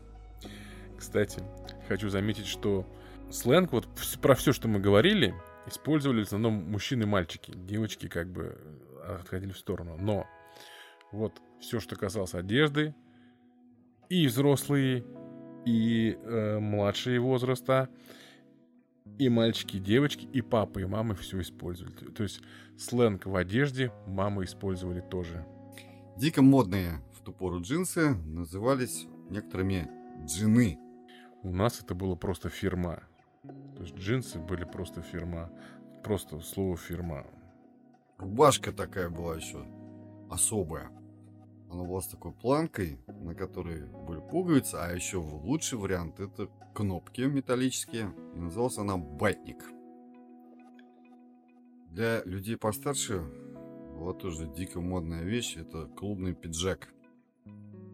Кстати, 0.97 1.43
хочу 1.87 2.09
заметить, 2.09 2.47
что 2.47 2.85
сленг, 3.29 3.71
вот 3.71 3.87
про 4.21 4.35
все, 4.35 4.53
что 4.53 4.67
мы 4.67 4.79
говорили, 4.79 5.35
использовали 5.67 6.21
в 6.23 6.27
основном 6.27 6.71
мужчины 6.71 7.03
и 7.03 7.07
мальчики. 7.07 7.51
Девочки 7.55 8.07
как 8.07 8.31
бы 8.31 8.57
э, 9.03 9.17
отходили 9.19 9.51
в 9.51 9.57
сторону. 9.57 9.97
Но 9.99 10.27
вот 11.11 11.33
все, 11.59 11.79
что 11.79 11.95
касалось 11.95 12.33
одежды, 12.33 12.95
и 14.11 14.27
взрослые, 14.27 15.05
и 15.65 16.17
э, 16.21 16.59
младшие 16.59 17.21
возраста, 17.21 17.87
и 19.17 19.29
мальчики, 19.29 19.77
и 19.77 19.79
девочки, 19.79 20.25
и 20.33 20.41
папы, 20.41 20.81
и 20.81 20.85
мамы 20.85 21.15
все 21.15 21.39
использовали. 21.39 21.93
То- 21.93 22.23
есть 22.23 22.41
сленг 22.77 23.25
в 23.25 23.33
одежде 23.37 23.93
мамы 24.07 24.43
использовали 24.43 24.99
тоже. 24.99 25.45
Дико 26.17 26.41
модные 26.41 27.01
в 27.13 27.21
ту 27.21 27.31
пору 27.31 27.61
джинсы 27.61 28.13
назывались 28.25 29.07
некоторыми 29.29 29.89
джины. 30.25 30.77
У 31.41 31.53
нас 31.53 31.79
это 31.81 31.95
было 31.95 32.15
просто 32.15 32.49
фирма. 32.49 33.03
То 33.77 33.83
есть 33.83 33.95
джинсы 33.95 34.39
были 34.39 34.65
просто 34.65 35.01
фирма. 35.01 35.49
Просто 36.03 36.41
слово 36.41 36.75
фирма. 36.75 37.25
Рубашка 38.17 38.73
такая 38.73 39.09
была 39.09 39.37
еще 39.37 39.65
особая. 40.29 40.91
Она 41.71 41.85
была 41.85 42.01
с 42.01 42.07
такой 42.07 42.33
планкой, 42.33 42.99
на 43.07 43.33
которой 43.33 43.85
были 44.05 44.19
пуговицы, 44.19 44.75
а 44.75 44.91
еще 44.93 45.17
лучший 45.17 45.77
вариант 45.77 46.19
это 46.19 46.49
кнопки 46.75 47.21
металлические. 47.21 48.13
И 48.35 48.39
называлась 48.39 48.77
она 48.77 48.97
батник. 48.97 49.63
Для 51.89 52.23
людей 52.23 52.57
постарше 52.57 53.21
была 53.97 54.13
тоже 54.13 54.47
дико 54.47 54.81
модная 54.81 55.23
вещь. 55.23 55.55
Это 55.55 55.85
клубный 55.87 56.33
пиджак. 56.33 56.93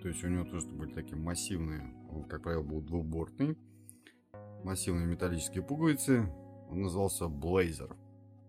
То 0.01 0.07
есть 0.07 0.23
у 0.23 0.27
него 0.27 0.45
тоже 0.45 0.67
были 0.67 0.93
такие 0.93 1.17
массивные, 1.17 1.93
он, 2.09 2.23
как 2.23 2.43
правило, 2.43 2.63
был 2.63 2.81
двубортный. 2.81 3.57
Массивные 4.63 5.05
металлические 5.05 5.63
пуговицы. 5.63 6.31
Он 6.69 6.81
назывался 6.81 7.27
блейзер. 7.27 7.95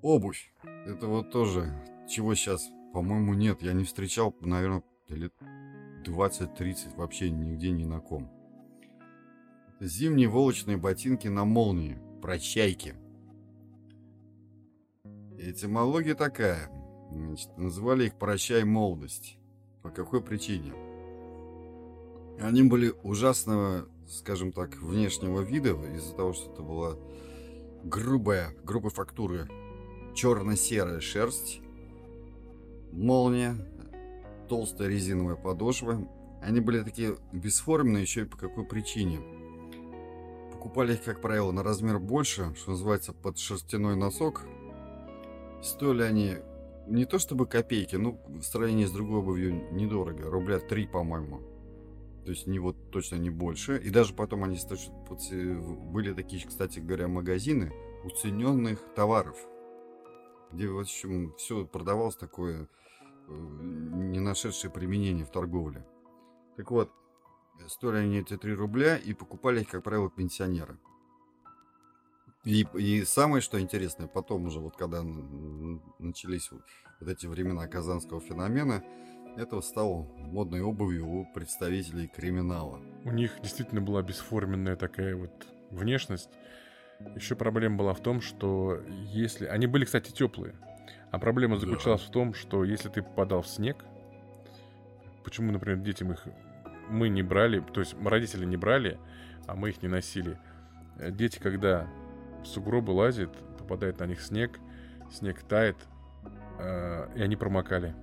Обувь. 0.01 0.55
Это 0.87 1.07
вот 1.07 1.31
тоже, 1.31 1.85
чего 2.09 2.35
сейчас, 2.35 2.69
по-моему, 2.95 3.35
нет. 3.35 3.63
Я 3.63 3.75
не 3.75 3.85
встречал, 3.85 4.35
наверное, 4.41 4.83
лет 5.09 5.33
20-30 6.05 6.97
вообще 6.97 7.31
нигде 7.31 7.71
ни 7.71 7.85
на 7.85 8.01
ком. 8.01 8.31
Зимние 9.81 10.29
волочные 10.29 10.77
ботинки 10.77 11.29
на 11.29 11.45
молнии. 11.45 11.99
Прощайки. 12.21 12.95
Этимология 15.39 16.15
такая. 16.15 16.71
Значит, 17.11 17.57
называли 17.57 18.07
их 18.07 18.19
«прощай 18.19 18.65
молодость». 18.65 19.39
По 19.83 19.91
какой 19.91 20.21
причине? 20.21 20.73
Они 22.41 22.65
были 22.65 22.93
ужасного, 23.03 23.89
скажем 24.09 24.53
так, 24.53 24.77
внешнего 24.77 25.41
вида 25.41 25.71
из-за 25.95 26.15
того, 26.15 26.33
что 26.33 26.53
это 26.53 26.63
была 26.63 26.97
грубая, 27.85 28.55
грубой 28.65 28.91
фактуры 28.91 29.49
черно-серая 30.15 31.01
шерсть, 31.01 31.61
молния, 32.91 33.57
толстая 34.49 34.89
резиновая 34.89 35.37
подошва. 35.37 36.09
Они 36.43 36.61
были 36.61 36.83
такие 36.83 37.17
бесформенные 37.33 38.03
еще 38.03 38.23
и 38.23 38.25
по 38.25 38.37
какой 38.37 38.65
причине. 38.65 39.21
Покупали 40.53 40.95
их, 40.95 41.05
как 41.05 41.21
правило, 41.21 41.53
на 41.53 41.63
размер 41.63 41.99
больше, 41.99 42.55
что 42.57 42.73
называется, 42.73 43.13
под 43.13 43.39
шерстяной 43.39 43.97
носок. 43.97 44.47
Стоили 45.63 46.03
они 46.03 46.37
не 46.87 47.05
то 47.05 47.19
чтобы 47.19 47.47
копейки, 47.47 47.97
ну, 47.97 48.21
в 48.29 48.43
сравнении 48.43 48.87
с 48.87 48.91
другой 48.91 49.19
обувью 49.19 49.73
недорого. 49.73 50.31
Рубля 50.31 50.59
3, 50.59 50.87
по-моему. 50.87 51.41
То 52.25 52.31
есть 52.31 52.47
не 52.47 52.59
вот 52.59 52.91
точно 52.91 53.17
не 53.17 53.31
больше. 53.31 53.79
И 53.79 53.91
даже 53.91 54.15
потом 54.15 54.45
они 54.45 54.59
были 55.93 56.13
такие, 56.13 56.47
кстати 56.47 56.79
говоря, 56.79 57.09
магазины 57.09 57.73
уцененных 58.05 58.81
товаров 58.95 59.37
где, 60.53 60.69
в 60.69 60.79
общем, 60.79 61.35
все 61.37 61.67
продавалось 61.67 62.17
такое, 62.17 62.69
не 63.29 64.21
нашедшее 64.21 64.71
применение 64.71 65.25
в 65.25 65.31
торговле. 65.31 65.87
Так 66.57 66.71
вот, 66.71 66.91
стоили 67.67 67.99
они 67.99 68.19
эти 68.19 68.37
3 68.37 68.55
рубля 68.55 68.97
и 68.97 69.15
покупали 69.15 69.61
их, 69.61 69.69
как 69.69 69.83
правило, 69.83 70.11
пенсионеры. 70.11 70.79
И, 72.45 72.67
и 72.75 73.05
самое, 73.05 73.43
что 73.43 73.61
интересное, 73.61 74.07
потом 74.07 74.47
уже, 74.47 74.61
вот 74.61 74.77
когда 74.77 75.03
начались 75.99 76.51
вот 76.51 77.09
эти 77.09 77.27
времена 77.27 77.67
казанского 77.67 78.21
феномена, 78.21 78.83
это 79.37 79.61
стало 79.61 80.03
модной 80.17 80.63
обувью 80.63 81.07
у 81.07 81.27
представителей 81.33 82.09
криминала. 82.09 82.81
У 83.05 83.11
них 83.11 83.39
действительно 83.41 83.81
была 83.81 84.03
бесформенная 84.03 84.77
такая 84.77 85.15
вот 85.15 85.47
внешность. 85.71 86.31
Еще 87.15 87.37
проблема 87.37 87.77
была 87.77 87.95
в 87.95 88.01
том, 88.01 88.21
что 88.21 88.81
если... 88.89 89.47
Они 89.47 89.67
были, 89.67 89.85
кстати, 89.85 90.11
теплые. 90.11 90.57
А 91.11 91.19
проблема 91.19 91.57
Да. 91.57 91.61
заключалась 91.61 92.03
в 92.03 92.11
том, 92.11 92.35
что 92.35 92.65
если 92.65 92.89
ты 92.89 93.03
попадал 93.03 93.43
в 93.43 93.49
снег, 93.49 93.85
почему, 95.25 95.53
например, 95.53 95.79
детям 95.79 96.13
их 96.13 96.25
мы 96.89 97.09
не 97.09 97.23
брали, 97.23 97.61
то 97.61 97.81
есть 97.81 97.95
родители 98.03 98.45
не 98.47 98.57
брали, 98.57 98.99
а 99.47 99.55
мы 99.55 99.71
их 99.71 99.83
не 99.83 99.89
носили. 99.89 100.39
Э, 100.99 101.11
Дети, 101.11 101.39
когда 101.39 101.87
в 102.43 102.47
сугробы 102.47 102.93
лазят, 102.93 103.31
попадает 103.59 104.01
на 104.01 104.05
них 104.05 104.21
снег, 104.21 104.59
снег 105.13 105.43
тает, 105.43 105.77
э, 106.59 107.09
и 107.17 107.23
они 107.23 107.37
промокали. 107.37 107.95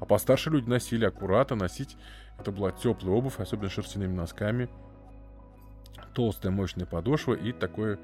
А 0.00 0.04
постарше 0.04 0.50
люди 0.50 0.68
носили 0.68 1.04
аккуратно, 1.04 1.56
носить. 1.56 1.96
Это 2.38 2.50
была 2.50 2.72
теплая 2.72 3.14
обувь, 3.14 3.38
особенно 3.38 3.70
шерстяными 3.70 4.14
носками. 4.14 4.68
Толстая 6.14 6.52
мощная 6.52 6.86
подошва 6.86 7.34
и 7.34 7.52
такое 7.52 7.98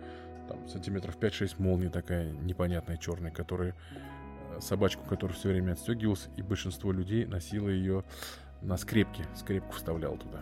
там, 0.48 0.68
сантиметров 0.68 1.16
5-6 1.20 1.56
молния 1.58 1.90
такая 1.90 2.32
непонятная 2.32 2.96
черная, 2.96 3.30
которая 3.30 3.74
э, 4.50 4.60
собачку, 4.60 5.04
которая 5.04 5.36
все 5.36 5.50
время 5.50 5.72
отстегивалась, 5.72 6.28
и 6.36 6.42
большинство 6.42 6.92
людей 6.92 7.26
носило 7.26 7.68
ее 7.68 8.04
на 8.62 8.76
скрепке, 8.76 9.24
скрепку 9.36 9.72
вставлял 9.74 10.16
туда. 10.16 10.40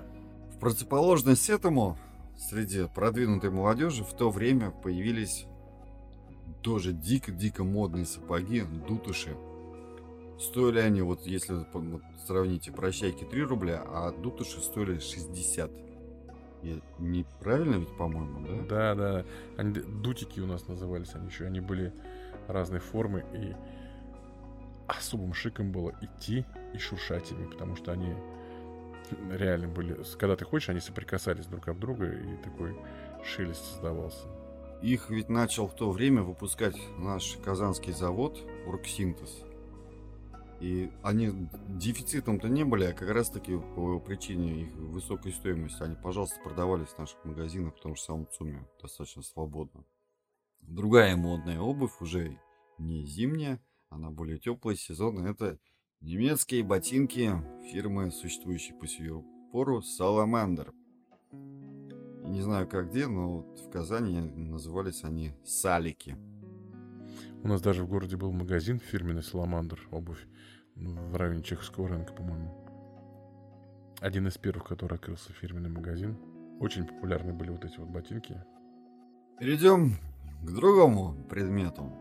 В 0.54 0.58
противоположность 0.58 1.50
этому, 1.50 1.98
среди 2.38 2.86
продвинутой 2.94 3.50
молодежи 3.50 4.04
в 4.04 4.12
то 4.14 4.30
время 4.30 4.70
появились 4.70 5.46
тоже 6.62 6.92
дико-дико 6.92 7.64
модные 7.64 8.06
сапоги, 8.06 8.62
дутуши. 8.88 9.36
Стоили 10.38 10.78
они, 10.78 11.02
вот 11.02 11.26
если 11.26 11.66
сравните, 12.26 12.72
прощайки 12.72 13.24
3 13.24 13.42
рубля, 13.42 13.82
а 13.86 14.10
дутыши 14.12 14.60
стоили 14.60 14.98
60. 14.98 15.85
Я 16.66 16.80
неправильно 16.98 17.76
ведь, 17.76 17.96
по-моему, 17.96 18.40
да? 18.40 18.66
Да, 18.68 18.94
да. 18.94 19.24
Они, 19.56 19.72
дутики 19.72 20.40
у 20.40 20.46
нас 20.46 20.66
назывались 20.66 21.14
они 21.14 21.26
еще. 21.28 21.46
Они 21.46 21.60
были 21.60 21.92
разной 22.48 22.80
формы. 22.80 23.24
И 23.34 23.54
особым 24.88 25.32
шиком 25.32 25.70
было 25.70 25.94
идти 26.00 26.44
и 26.74 26.78
шуршать 26.78 27.30
ими, 27.30 27.46
потому 27.46 27.76
что 27.76 27.92
они 27.92 28.14
реально 29.30 29.68
были... 29.68 29.96
Когда 30.18 30.36
ты 30.36 30.44
хочешь, 30.44 30.68
они 30.68 30.80
соприкасались 30.80 31.46
друг 31.46 31.68
об 31.68 31.78
друга, 31.78 32.06
и 32.06 32.36
такой 32.42 32.76
шелест 33.24 33.64
создавался. 33.64 34.26
Их 34.82 35.10
ведь 35.10 35.28
начал 35.28 35.68
в 35.68 35.74
то 35.74 35.90
время 35.90 36.22
выпускать 36.22 36.76
наш 36.98 37.36
казанский 37.44 37.92
завод 37.92 38.38
Оргсинтез. 38.66 39.44
И 40.60 40.90
они 41.02 41.48
дефицитом-то 41.68 42.48
не 42.48 42.64
были, 42.64 42.84
а 42.84 42.92
как 42.94 43.10
раз 43.10 43.28
таки 43.28 43.56
по 43.74 44.00
причине 44.00 44.62
их 44.62 44.74
высокой 44.74 45.32
стоимости 45.32 45.82
они, 45.82 45.96
пожалуйста, 45.96 46.40
продавались 46.42 46.88
в 46.88 46.98
наших 46.98 47.22
магазинах, 47.24 47.74
потому 47.74 47.94
что 47.94 48.04
сам 48.06 48.26
ЦУМе 48.28 48.66
достаточно 48.80 49.22
свободно. 49.22 49.84
Другая 50.60 51.16
модная 51.16 51.60
обувь, 51.60 52.00
уже 52.00 52.40
не 52.78 53.04
зимняя, 53.04 53.62
она 53.90 54.10
более 54.10 54.38
теплая, 54.38 54.76
сезонная, 54.76 55.32
это 55.32 55.58
немецкие 56.00 56.62
ботинки 56.62 57.30
фирмы, 57.70 58.10
существующей 58.10 58.72
по 58.72 58.86
сию 58.86 59.24
пору, 59.52 59.80
Salamander. 59.80 60.72
Не 61.32 62.40
знаю 62.40 62.66
как 62.66 62.90
где, 62.90 63.06
но 63.06 63.40
в 63.40 63.70
Казани 63.70 64.20
назывались 64.20 65.04
они 65.04 65.32
Салики. 65.44 66.16
У 67.46 67.48
нас 67.48 67.62
даже 67.62 67.84
в 67.84 67.88
городе 67.88 68.16
был 68.16 68.32
магазин 68.32 68.80
фирменный 68.80 69.22
Саламандр 69.22 69.78
обувь 69.92 70.26
в 70.74 71.14
районе 71.14 71.44
Чеховского 71.44 71.86
рынка, 71.86 72.12
по-моему. 72.12 72.52
Один 74.00 74.26
из 74.26 74.36
первых, 74.36 74.64
который 74.64 74.94
открылся 74.94 75.32
фирменный 75.32 75.70
магазин. 75.70 76.18
Очень 76.58 76.88
популярны 76.88 77.32
были 77.32 77.50
вот 77.50 77.64
эти 77.64 77.78
вот 77.78 77.88
ботинки. 77.88 78.42
Перейдем 79.38 79.94
к 80.42 80.50
другому 80.50 81.14
предмету. 81.28 81.92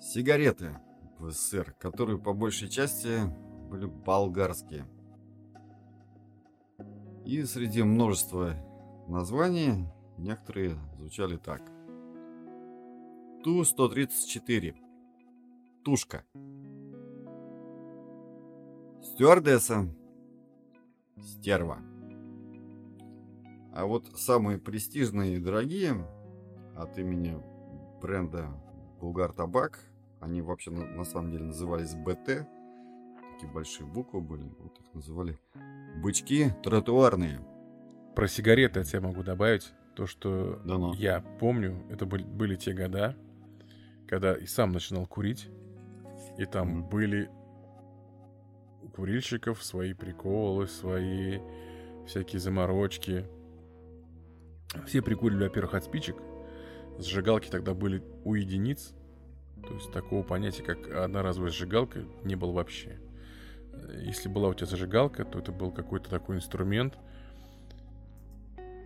Сигареты 0.00 0.70
в 1.18 1.30
СССР, 1.30 1.74
которые 1.78 2.18
по 2.18 2.32
большей 2.32 2.70
части 2.70 3.10
были 3.68 3.84
болгарские. 3.84 4.86
И 7.26 7.44
среди 7.44 7.82
множества 7.82 8.54
названий 9.06 9.86
некоторые 10.16 10.78
звучали 10.96 11.36
так– 11.36 11.60
Ту-134. 13.44 14.74
Тушка. 15.84 16.24
Стюардесса. 19.02 19.88
Стерва. 21.20 21.78
А 23.72 23.86
вот 23.86 24.06
самые 24.16 24.58
престижные 24.58 25.36
и 25.36 25.40
дорогие 25.40 26.04
от 26.76 26.98
имени 26.98 27.40
бренда 28.02 28.48
Булгар 29.00 29.32
Табак, 29.32 29.78
они 30.20 30.42
вообще 30.42 30.72
на, 30.72 30.84
на 30.84 31.04
самом 31.04 31.30
деле 31.30 31.44
назывались 31.44 31.94
БТ, 31.94 32.46
такие 33.34 33.52
большие 33.52 33.86
буквы 33.86 34.20
были, 34.20 34.52
вот 34.58 34.78
их 34.80 34.94
называли 34.94 35.38
бычки 36.02 36.52
тротуарные. 36.64 37.40
Про 38.16 38.26
сигареты 38.26 38.80
я 38.80 38.84
тебе 38.84 39.00
могу 39.00 39.22
добавить 39.22 39.72
то, 39.94 40.06
что 40.06 40.60
да 40.64 40.78
ну. 40.78 40.92
я 40.94 41.20
помню, 41.38 41.84
это 41.88 42.04
были, 42.04 42.24
были 42.24 42.56
те 42.56 42.72
года, 42.72 43.16
когда 44.08 44.34
и 44.34 44.46
сам 44.46 44.72
начинал 44.72 45.06
курить, 45.06 45.48
и 46.38 46.46
там 46.46 46.80
mm-hmm. 46.80 46.88
были 46.88 47.30
у 48.82 48.88
курильщиков 48.88 49.62
свои 49.62 49.92
приколы, 49.92 50.66
свои 50.66 51.40
всякие 52.06 52.40
заморочки. 52.40 53.26
Все 54.86 55.02
прикуривали, 55.02 55.44
во-первых, 55.44 55.74
от 55.74 55.84
спичек. 55.84 56.16
Сжигалки 56.98 57.48
тогда 57.48 57.74
были 57.74 58.02
у 58.24 58.34
единиц. 58.34 58.94
То 59.66 59.74
есть 59.74 59.92
такого 59.92 60.22
понятия, 60.22 60.62
как 60.62 60.88
одноразовая 60.88 61.50
сжигалка, 61.50 62.04
не 62.24 62.36
было 62.36 62.52
вообще. 62.52 63.00
Если 64.02 64.28
была 64.28 64.48
у 64.48 64.54
тебя 64.54 64.66
зажигалка, 64.66 65.24
то 65.24 65.38
это 65.38 65.52
был 65.52 65.70
какой-то 65.70 66.08
такой 66.10 66.36
инструмент, 66.36 66.98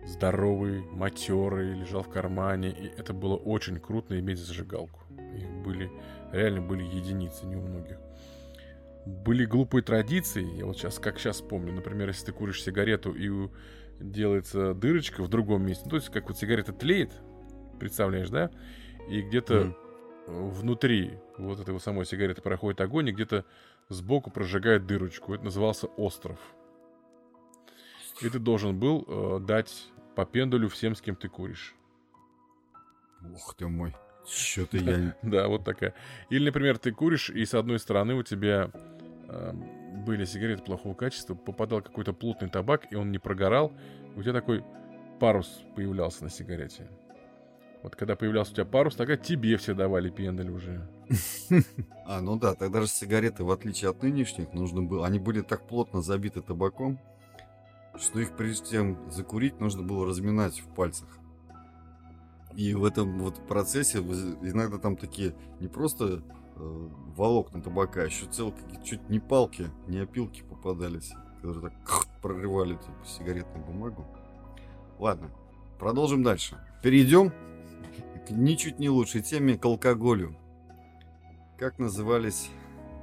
здоровый, 0.05 0.83
матерый, 0.91 1.73
лежал 1.73 2.03
в 2.03 2.09
кармане. 2.09 2.71
И 2.71 2.87
это 2.87 3.13
было 3.13 3.35
очень 3.35 3.79
круто 3.79 4.19
иметь 4.19 4.39
зажигалку. 4.39 5.01
Их 5.35 5.49
были, 5.63 5.91
реально 6.31 6.61
были 6.61 6.83
единицы, 6.83 7.45
не 7.45 7.55
у 7.55 7.61
многих. 7.61 7.97
Были 9.05 9.45
глупые 9.45 9.83
традиции, 9.83 10.45
я 10.57 10.65
вот 10.65 10.77
сейчас, 10.77 10.97
как 10.97 11.19
сейчас 11.19 11.41
помню, 11.41 11.73
например, 11.73 12.07
если 12.07 12.27
ты 12.27 12.31
куришь 12.31 12.63
сигарету 12.63 13.11
и 13.11 13.49
делается 13.99 14.73
дырочка 14.73 15.21
в 15.23 15.27
другом 15.27 15.65
месте, 15.65 15.83
ну, 15.85 15.91
то 15.91 15.95
есть 15.97 16.09
как 16.09 16.29
вот 16.29 16.37
сигарета 16.37 16.71
тлеет, 16.71 17.11
представляешь, 17.79 18.29
да, 18.29 18.49
и 19.09 19.21
где-то 19.21 19.75
mm. 20.27 20.49
внутри 20.51 21.17
вот 21.37 21.59
этой 21.59 21.71
вот 21.71 21.83
самой 21.83 22.05
сигареты 22.05 22.41
проходит 22.41 22.79
огонь, 22.79 23.09
и 23.09 23.11
где-то 23.11 23.43
сбоку 23.89 24.31
прожигает 24.31 24.85
дырочку. 24.85 25.33
Это 25.33 25.45
назывался 25.45 25.87
остров. 25.87 26.39
И 28.21 28.29
ты 28.29 28.39
должен 28.39 28.79
был 28.79 29.05
э, 29.07 29.39
дать 29.41 29.91
по 30.15 30.25
пендулю 30.25 30.69
всем, 30.69 30.95
с 30.95 31.01
кем 31.01 31.15
ты 31.15 31.29
куришь. 31.29 31.75
Ух 33.21 33.55
ты 33.55 33.67
мой. 33.67 33.95
Что-то 34.27 34.77
я... 34.77 35.15
Да, 35.21 35.47
вот 35.47 35.63
такая. 35.65 35.93
Или, 36.29 36.45
например, 36.45 36.77
ты 36.77 36.91
куришь, 36.91 37.29
и 37.29 37.45
с 37.45 37.53
одной 37.53 37.79
стороны 37.79 38.15
у 38.15 38.23
тебя 38.23 38.71
были 40.05 40.25
сигареты 40.25 40.63
плохого 40.63 40.93
качества, 40.93 41.35
попадал 41.35 41.81
какой-то 41.81 42.13
плотный 42.13 42.49
табак, 42.49 42.91
и 42.91 42.95
он 42.95 43.11
не 43.11 43.19
прогорал, 43.19 43.73
у 44.15 44.21
тебя 44.21 44.33
такой 44.33 44.63
парус 45.19 45.61
появлялся 45.75 46.23
на 46.23 46.29
сигарете. 46.29 46.89
Вот 47.81 47.95
когда 47.95 48.15
появлялся 48.15 48.51
у 48.51 48.55
тебя 48.55 48.65
парус, 48.65 48.95
тогда 48.95 49.17
тебе 49.17 49.57
все 49.57 49.73
давали 49.73 50.09
пендель 50.09 50.49
уже. 50.49 50.87
А, 52.05 52.19
ну 52.19 52.37
да, 52.37 52.53
тогда 52.53 52.81
же 52.81 52.87
сигареты, 52.87 53.45
в 53.45 53.51
отличие 53.51 53.89
от 53.89 54.03
нынешних, 54.03 54.51
нужно 54.51 54.81
было... 54.81 55.07
Они 55.07 55.19
были 55.19 55.39
так 55.39 55.65
плотно 55.65 56.01
забиты 56.01 56.41
табаком, 56.41 56.99
что 57.97 58.19
их 58.19 58.35
прежде 58.35 58.71
чем 58.71 59.11
закурить, 59.11 59.59
нужно 59.59 59.83
было 59.83 60.05
разминать 60.05 60.59
в 60.59 60.67
пальцах. 60.73 61.07
И 62.55 62.73
в 62.73 62.85
этом 62.85 63.19
вот 63.19 63.47
процессе 63.47 63.99
иногда 63.99 64.77
там 64.77 64.95
такие 64.95 65.35
не 65.59 65.67
просто 65.67 66.23
э, 66.55 66.89
волокна 67.15 67.61
табака, 67.61 68.01
а 68.01 68.05
еще 68.05 68.25
целые 68.25 68.55
чуть 68.83 69.09
не 69.09 69.19
палки, 69.19 69.69
не 69.87 69.99
опилки 69.99 70.43
попадались, 70.43 71.13
которые 71.37 71.71
так 71.71 72.07
прорывали 72.21 72.75
типа, 72.75 73.05
сигаретную 73.05 73.65
бумагу. 73.65 74.05
Ладно, 74.99 75.31
продолжим 75.79 76.21
дальше. 76.21 76.57
Перейдем 76.83 77.31
к 78.27 78.29
ничуть 78.29 78.79
не 78.79 78.89
лучшей 78.89 79.21
теме, 79.21 79.57
к 79.57 79.65
алкоголю. 79.65 80.35
Как 81.57 81.79
назывались 81.79 82.49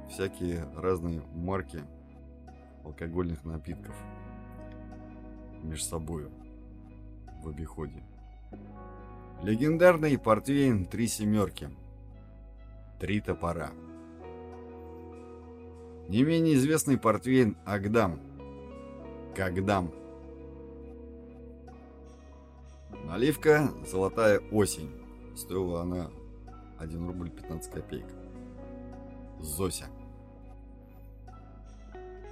всякие 0.09 0.65
разные 0.75 1.21
марки 1.33 1.83
алкогольных 2.83 3.43
напитков 3.43 3.95
между 5.63 5.85
собой 5.85 6.27
в 7.43 7.49
обиходе. 7.49 8.03
Легендарный 9.43 10.17
портвейн 10.17 10.85
«Три 10.85 11.07
семерки». 11.07 11.69
«Три 12.99 13.21
топора». 13.21 13.71
Не 16.07 16.23
менее 16.23 16.55
известный 16.55 16.97
портвейн 16.97 17.57
«Агдам». 17.65 18.19
«Кагдам». 19.35 19.91
Наливка 23.05 23.71
«Золотая 23.89 24.39
осень». 24.51 24.91
Стоила 25.35 25.81
она 25.81 26.11
1 26.77 27.07
рубль 27.07 27.29
15 27.29 27.71
копеек. 27.71 28.05
Зося. 29.39 29.85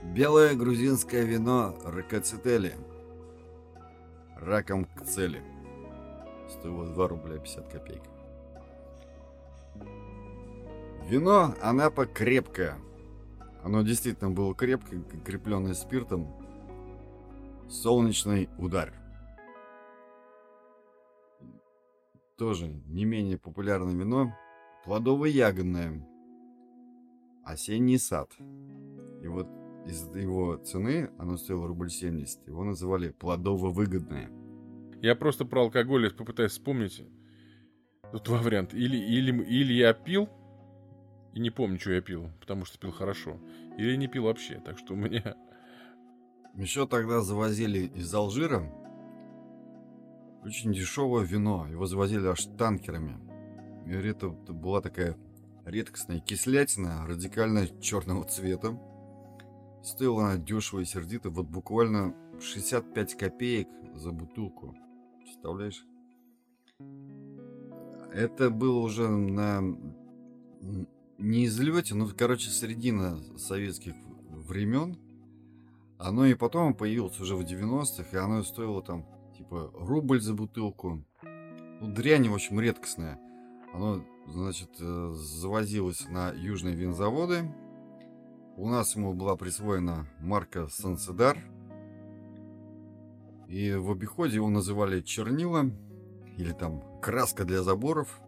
Белое 0.04 0.56
грузинское 0.56 1.24
вино 1.24 1.76
Ракоцители. 1.84 2.76
Раком 4.42 4.86
к 4.86 5.04
цели 5.04 5.44
стоило 6.48 6.88
2 6.88 7.08
рубля 7.10 7.40
50 7.40 7.68
копеек. 7.68 8.04
Вино 11.10 11.56
Анапа 11.62 12.06
крепкое. 12.06 12.76
Оно 13.64 13.82
действительно 13.82 14.32
было 14.32 14.56
крепкое, 14.56 15.02
крепленное 15.26 15.74
спиртом. 15.74 16.28
Солнечный 17.68 18.50
удар. 18.58 18.94
Тоже 22.38 22.68
не 22.68 23.04
менее 23.04 23.38
популярное 23.38 23.94
вино. 23.94 24.34
Плодово-ягодное. 24.86 26.08
Осенний 27.44 27.98
сад. 27.98 28.32
И 29.22 29.28
вот 29.28 29.48
из 29.90 30.08
его 30.16 30.58
цены 30.58 31.10
оно 31.18 31.38
стоило 31.38 31.68
рубль 31.68 31.90
70. 31.90 32.48
Его 32.48 32.64
называли 32.64 33.10
плодово-выгодное. 33.12 34.30
Я 35.02 35.16
просто 35.16 35.46
про 35.46 35.62
алкоголь 35.62 36.12
попытаюсь 36.14 36.52
вспомнить. 36.52 37.04
Тут 38.12 38.24
два 38.24 38.42
варианта. 38.42 38.78
Или, 38.78 38.98
или, 38.98 39.32
или 39.44 39.74
я 39.74 39.94
пил, 39.94 40.30
И 41.34 41.40
не 41.40 41.50
помню, 41.50 41.80
что 41.80 41.92
я 41.92 42.02
пил, 42.02 42.30
потому 42.40 42.66
что 42.66 42.78
пил 42.78 42.92
хорошо. 42.92 43.40
Или 43.78 43.96
не 43.96 44.08
пил 44.08 44.24
вообще, 44.24 44.62
так 44.64 44.78
что 44.78 44.94
у 44.94 44.98
меня... 44.98 45.36
Еще 46.56 46.88
тогда 46.88 47.22
завозили 47.22 47.92
из 47.96 48.14
Алжира 48.14 48.64
очень 50.44 50.74
дешевое 50.74 51.24
вино. 51.24 51.68
Его 51.70 51.86
завозили 51.86 52.28
аж 52.28 52.46
танкерами. 52.58 53.20
И 53.86 53.92
это 53.92 54.30
была 54.30 54.82
такая 54.82 55.16
редкостная 55.66 56.20
кислятина, 56.20 57.06
радикально 57.08 57.68
черного 57.80 58.26
цвета. 58.26 58.78
Стоила 59.84 60.26
она 60.26 60.38
дешево 60.38 60.82
и 60.82 60.86
сердито, 60.86 61.30
вот 61.30 61.48
буквально 61.48 62.14
65 62.42 63.16
копеек 63.16 63.68
за 63.96 64.12
бутылку. 64.12 64.76
Представляешь? 65.22 65.86
Это 68.12 68.50
было 68.50 68.80
уже 68.80 69.08
на 69.08 69.62
не 71.20 71.46
излете, 71.46 71.96
но, 71.96 72.08
короче, 72.18 72.50
середина 72.50 73.20
советских 73.38 73.94
времен. 74.30 74.98
Оно 75.98 76.26
и 76.26 76.34
потом 76.34 76.74
появилось 76.74 77.20
уже 77.20 77.36
в 77.36 77.42
90-х, 77.42 78.06
и 78.12 78.16
оно 78.16 78.42
стоило 78.44 78.82
там, 78.82 79.06
типа, 79.38 79.72
рубль 79.74 80.22
за 80.22 80.34
бутылку. 80.34 81.04
Ну, 81.82 81.94
дрянь, 81.94 82.30
в 82.30 82.34
общем, 82.34 82.60
редкостная. 82.60 83.20
Оно, 83.74 84.04
значит, 84.28 84.70
э, 84.80 85.12
завозилось 85.14 86.08
на 86.08 86.32
южные 86.32 86.74
винзаводы. 86.74 87.54
У 88.60 88.68
нас 88.68 88.94
ему 88.94 89.14
была 89.14 89.38
присвоена 89.38 90.06
марка 90.20 90.68
Санседар. 90.68 91.38
И 93.48 93.72
в 93.72 93.90
обиходе 93.90 94.36
его 94.36 94.50
называли 94.50 95.00
чернила 95.00 95.72
или 96.36 96.52
там 96.52 96.84
краска 97.02 97.46
для 97.46 97.64
заборов 97.64 98.20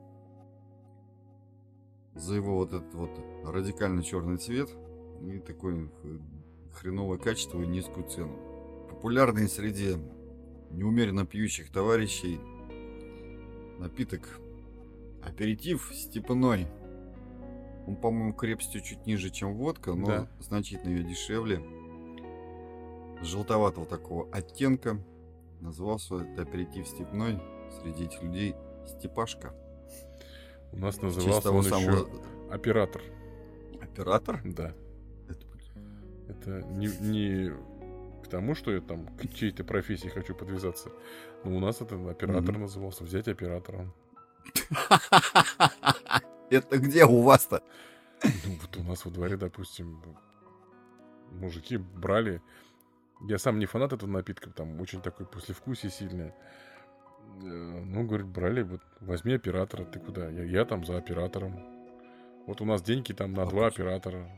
за 2.15 2.35
его 2.35 2.55
вот 2.55 2.71
этот 2.71 2.93
вот 2.93 3.11
радикально 3.43 4.03
черный 4.03 4.37
цвет 4.37 4.69
и 5.21 5.39
такое 5.39 5.91
хреновое 6.75 7.17
качество 7.17 7.61
и 7.61 7.67
низкую 7.67 8.07
цену. 8.07 8.39
Популярный 8.89 9.49
среди 9.49 9.97
неумеренно 10.69 11.25
пьющих 11.25 11.73
товарищей 11.73 12.39
напиток 13.79 14.39
аперитив 15.21 15.91
степной. 15.93 16.67
Он, 17.91 17.97
по-моему, 17.97 18.31
крепостью 18.31 18.79
чуть 18.79 19.05
ниже, 19.05 19.29
чем 19.29 19.53
водка, 19.53 19.93
но 19.93 20.07
да. 20.07 20.27
значительно 20.39 20.91
ее 20.91 21.03
дешевле. 21.03 21.61
Желтоватого 23.21 23.85
такого 23.85 24.29
оттенка. 24.31 24.97
Назывался 25.59 26.15
это 26.15 26.43
аперитив 26.43 26.87
степной 26.87 27.37
среди 27.81 28.05
этих 28.05 28.23
людей 28.23 28.55
Степашка. 28.87 29.53
У 30.71 30.77
нас 30.77 31.01
назывался 31.01 31.51
он 31.51 31.63
самого... 31.63 31.97
еще 31.97 32.07
оператор. 32.49 33.01
Оператор? 33.81 34.41
Да. 34.45 34.73
Это, 35.27 35.45
это 36.29 36.61
не, 36.69 36.87
не 37.01 37.51
к 38.23 38.29
тому, 38.29 38.55
что 38.55 38.71
я 38.71 38.79
там 38.79 39.05
к 39.17 39.27
чьей-то 39.33 39.65
профессии 39.65 40.07
хочу 40.07 40.33
подвязаться. 40.33 40.91
Но 41.43 41.57
у 41.57 41.59
нас 41.59 41.81
это 41.81 41.95
оператор 42.09 42.55
mm-hmm. 42.55 42.59
назывался. 42.59 43.03
Взять 43.03 43.27
оператора. 43.27 43.91
Это 46.51 46.77
где 46.77 47.05
у 47.05 47.21
вас-то? 47.21 47.63
Ну, 48.23 48.57
вот 48.61 48.77
у 48.77 48.83
нас 48.83 49.05
во 49.05 49.11
дворе, 49.11 49.37
допустим, 49.37 50.01
мужики 51.31 51.77
брали. 51.77 52.41
Я 53.27 53.37
сам 53.37 53.57
не 53.57 53.65
фанат 53.65 53.93
этого 53.93 54.09
напитка, 54.09 54.49
там 54.49 54.79
очень 54.81 55.01
такой 55.01 55.25
послевкусие 55.25 55.91
сильное. 55.91 56.35
Э, 57.41 57.81
ну, 57.85 58.03
говорит, 58.05 58.27
брали, 58.27 58.63
вот 58.63 58.81
возьми 58.99 59.33
оператора, 59.33 59.85
ты 59.85 59.99
куда? 59.99 60.29
Я, 60.29 60.43
я 60.43 60.65
там 60.65 60.85
за 60.85 60.97
оператором. 60.97 61.59
Вот 62.47 62.59
у 62.59 62.65
нас 62.65 62.81
деньги 62.81 63.13
там 63.13 63.33
на 63.33 63.43
а 63.43 63.45
два 63.45 63.69
почему? 63.69 63.85
оператора. 63.85 64.29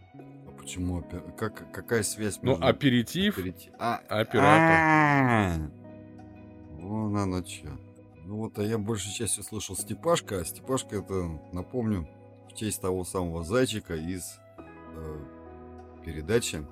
А 0.48 0.52
почему? 0.52 1.04
Как, 1.38 1.72
какая 1.72 2.04
связь? 2.04 2.40
Ну, 2.42 2.58
аперитив, 2.62 3.38
Аперити... 3.38 3.72
а, 3.80 4.02
оператор. 4.08 5.72
Вон 6.74 7.18
оно 7.18 7.44
что. 7.44 7.78
Ну 8.26 8.38
вот, 8.38 8.58
а 8.58 8.64
я 8.64 8.78
большей 8.78 9.12
частью 9.12 9.44
слышал 9.44 9.76
Степашка, 9.76 10.40
а 10.40 10.46
Степашка 10.46 10.98
это, 10.98 11.40
напомню, 11.52 12.08
в 12.50 12.56
честь 12.56 12.82
того 12.82 13.04
самого 13.04 13.44
зайчика 13.44 13.96
из 13.96 14.40
э, 14.96 15.18
передачи 16.06 16.66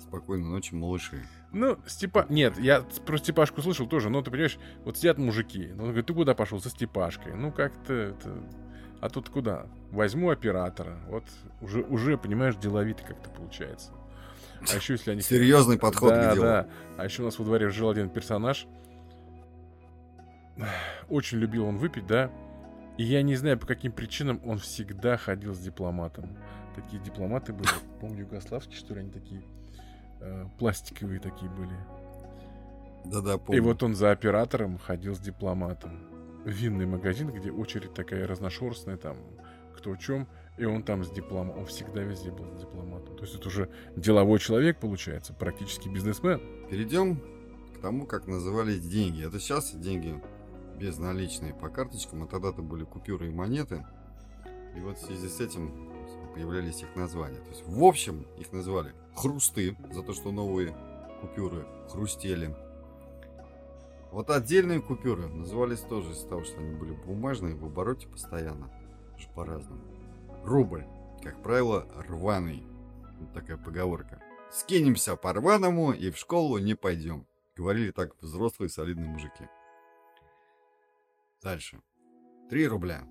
«Спокойной 0.00 0.48
ночи, 0.48 0.74
малыши». 0.74 1.24
Ну, 1.52 1.78
Степа... 1.86 2.26
Нет, 2.28 2.58
я 2.58 2.82
про 3.06 3.16
Степашку 3.16 3.62
слышал 3.62 3.88
тоже, 3.88 4.10
но 4.10 4.20
ты 4.20 4.30
понимаешь, 4.30 4.58
вот 4.84 4.98
сидят 4.98 5.18
мужики. 5.18 5.68
Ну, 5.68 5.84
он 5.84 5.88
говорит, 5.88 6.06
ты 6.06 6.14
куда 6.14 6.34
пошел? 6.34 6.60
За 6.60 6.68
Степашкой. 6.68 7.34
Ну, 7.34 7.52
как-то 7.52 7.92
это... 7.92 8.42
А 9.00 9.08
тут 9.08 9.30
куда? 9.30 9.66
Возьму 9.90 10.30
оператора. 10.30 10.98
Вот 11.08 11.24
уже, 11.62 11.82
уже 11.82 12.18
понимаешь, 12.18 12.56
деловито 12.56 13.04
как-то 13.04 13.30
получается. 13.30 13.92
А 14.72 14.76
еще 14.76 14.94
если 14.94 15.12
они... 15.12 15.22
Серьезный 15.22 15.78
подход 15.78 16.10
да, 16.10 16.30
к 16.30 16.34
делу. 16.34 16.46
Да, 16.46 16.68
А 16.96 17.04
еще 17.04 17.22
у 17.22 17.24
нас 17.24 17.38
во 17.38 17.44
дворе 17.44 17.70
жил 17.70 17.88
один 17.88 18.10
персонаж. 18.10 18.66
Очень 21.08 21.38
любил 21.38 21.66
он 21.66 21.76
выпить, 21.78 22.06
да. 22.06 22.30
И 22.96 23.04
я 23.04 23.22
не 23.22 23.36
знаю, 23.36 23.58
по 23.58 23.66
каким 23.66 23.92
причинам 23.92 24.40
он 24.44 24.58
всегда 24.58 25.16
ходил 25.16 25.54
с 25.54 25.58
дипломатом. 25.58 26.36
Такие 26.74 27.02
дипломаты 27.02 27.52
были, 27.52 27.68
помню, 28.00 28.20
югославские, 28.20 28.76
что 28.76 28.94
ли, 28.94 29.00
они 29.00 29.10
такие 29.10 29.42
э, 30.20 30.46
пластиковые 30.58 31.20
такие 31.20 31.50
были. 31.50 31.74
Да-да, 33.04 33.38
помню. 33.38 33.56
И 33.56 33.60
вот 33.60 33.82
он 33.82 33.94
за 33.94 34.10
оператором 34.10 34.78
ходил 34.78 35.14
с 35.14 35.20
дипломатом. 35.20 36.08
Винный 36.44 36.86
магазин, 36.86 37.30
где 37.30 37.50
очередь 37.50 37.94
такая 37.94 38.26
разношерстная, 38.26 38.96
там, 38.96 39.16
кто 39.76 39.92
о 39.92 39.96
чем, 39.96 40.26
и 40.56 40.64
он 40.64 40.82
там 40.82 41.04
с 41.04 41.10
дипломатом. 41.10 41.60
Он 41.60 41.66
всегда 41.66 42.02
везде 42.02 42.30
был 42.30 42.46
с 42.56 42.60
дипломатом. 42.60 43.16
То 43.16 43.22
есть 43.22 43.36
это 43.36 43.46
уже 43.48 43.70
деловой 43.96 44.40
человек, 44.40 44.80
получается, 44.80 45.32
практически 45.32 45.88
бизнесмен. 45.88 46.40
Перейдем 46.68 47.20
к 47.76 47.80
тому, 47.80 48.06
как 48.06 48.26
назывались 48.26 48.80
деньги. 48.80 49.24
Это 49.24 49.38
сейчас 49.38 49.72
деньги 49.72 50.20
безналичные 50.78 51.54
по 51.54 51.68
карточкам, 51.68 52.22
а 52.22 52.26
тогда-то 52.26 52.62
были 52.62 52.84
купюры 52.84 53.28
и 53.28 53.30
монеты. 53.30 53.84
И 54.76 54.80
вот 54.80 54.98
в 54.98 55.04
связи 55.04 55.28
с 55.28 55.40
этим 55.40 55.90
появлялись 56.34 56.82
их 56.82 56.94
названия. 56.94 57.38
То 57.38 57.50
есть, 57.50 57.66
в 57.66 57.82
общем, 57.82 58.26
их 58.38 58.52
называли 58.52 58.94
хрусты, 59.14 59.76
за 59.90 60.02
то, 60.02 60.12
что 60.12 60.30
новые 60.30 60.74
купюры 61.20 61.66
хрустели. 61.88 62.54
Вот 64.12 64.30
отдельные 64.30 64.80
купюры 64.80 65.26
назывались 65.26 65.80
тоже 65.80 66.12
из-за 66.12 66.28
того, 66.28 66.44
что 66.44 66.60
они 66.60 66.74
были 66.74 66.92
бумажные, 66.92 67.54
в 67.54 67.64
обороте 67.64 68.06
постоянно. 68.06 68.70
Же 69.18 69.28
по-разному. 69.34 69.82
Рубль, 70.44 70.86
как 71.22 71.42
правило, 71.42 71.86
рваный. 72.08 72.64
Вот 73.18 73.32
такая 73.32 73.56
поговорка. 73.56 74.22
Скинемся 74.50 75.16
по 75.16 75.32
рваному 75.32 75.92
и 75.92 76.10
в 76.10 76.16
школу 76.16 76.58
не 76.58 76.74
пойдем. 76.74 77.26
Говорили 77.56 77.90
так 77.90 78.14
взрослые 78.22 78.70
солидные 78.70 79.10
мужики. 79.10 79.48
Дальше. 81.42 81.80
Три 82.50 82.66
рубля. 82.66 83.06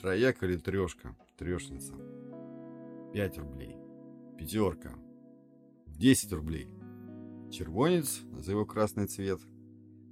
Трояк 0.00 0.42
или 0.42 0.56
трешка. 0.56 1.16
Трешница. 1.38 1.94
5 3.12 3.38
рублей. 3.38 3.76
Пятерка. 4.36 4.94
10 5.86 6.32
рублей. 6.32 6.68
Червонец 7.50 8.20
за 8.38 8.52
его 8.52 8.66
красный 8.66 9.06
цвет. 9.06 9.40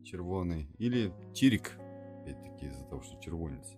Червоный. 0.05 0.69
Или 0.79 1.13
чирик. 1.35 1.73
Опять-таки 2.23 2.67
из-за 2.67 2.85
того, 2.85 3.03
что 3.03 3.21
червонец. 3.21 3.77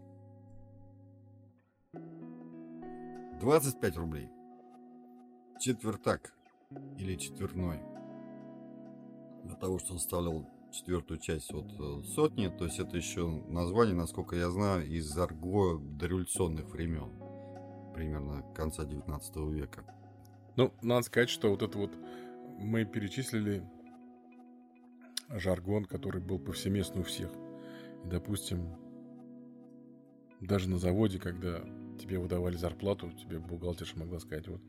25 3.41 3.97
рублей. 3.97 4.29
Четвертак. 5.61 6.33
Или 6.99 7.17
четверной. 7.17 7.81
Для 9.45 9.57
того, 9.57 9.79
что 9.79 9.95
он 9.95 9.99
составлял 9.99 10.49
четвертую 10.73 11.19
часть 11.19 11.53
от 11.53 11.71
э, 11.79 12.03
сотни, 12.15 12.49
то 12.49 12.65
есть 12.65 12.79
это 12.79 12.97
еще 12.97 13.27
название, 13.49 13.95
насколько 13.95 14.37
я 14.37 14.51
знаю, 14.51 14.87
из 14.87 15.17
арго 15.17 15.79
дореволюционных 15.79 16.69
времен 16.71 17.11
примерно 17.95 18.43
конца 18.55 18.85
19 18.85 19.37
века. 19.53 19.85
Ну, 20.57 20.73
надо 20.83 21.03
сказать, 21.03 21.31
что 21.31 21.51
вот 21.51 21.63
это 21.63 21.79
вот 21.79 21.93
мы 22.59 22.85
перечислили 22.85 23.63
жаргон, 25.29 25.85
который 25.85 26.21
был 26.21 26.39
повсеместно 26.39 27.01
у 27.01 27.05
всех. 27.05 27.31
И, 28.05 28.09
допустим, 28.09 28.77
даже 30.41 30.69
на 30.69 30.79
заводе, 30.79 31.19
когда 31.19 31.61
тебе 32.01 32.19
выдавали 32.19 32.57
зарплату, 32.57 33.13
тебе 33.13 33.39
бухгалтерша 33.39 33.99
могла 33.99 34.19
сказать, 34.19 34.49
вот 34.49 34.61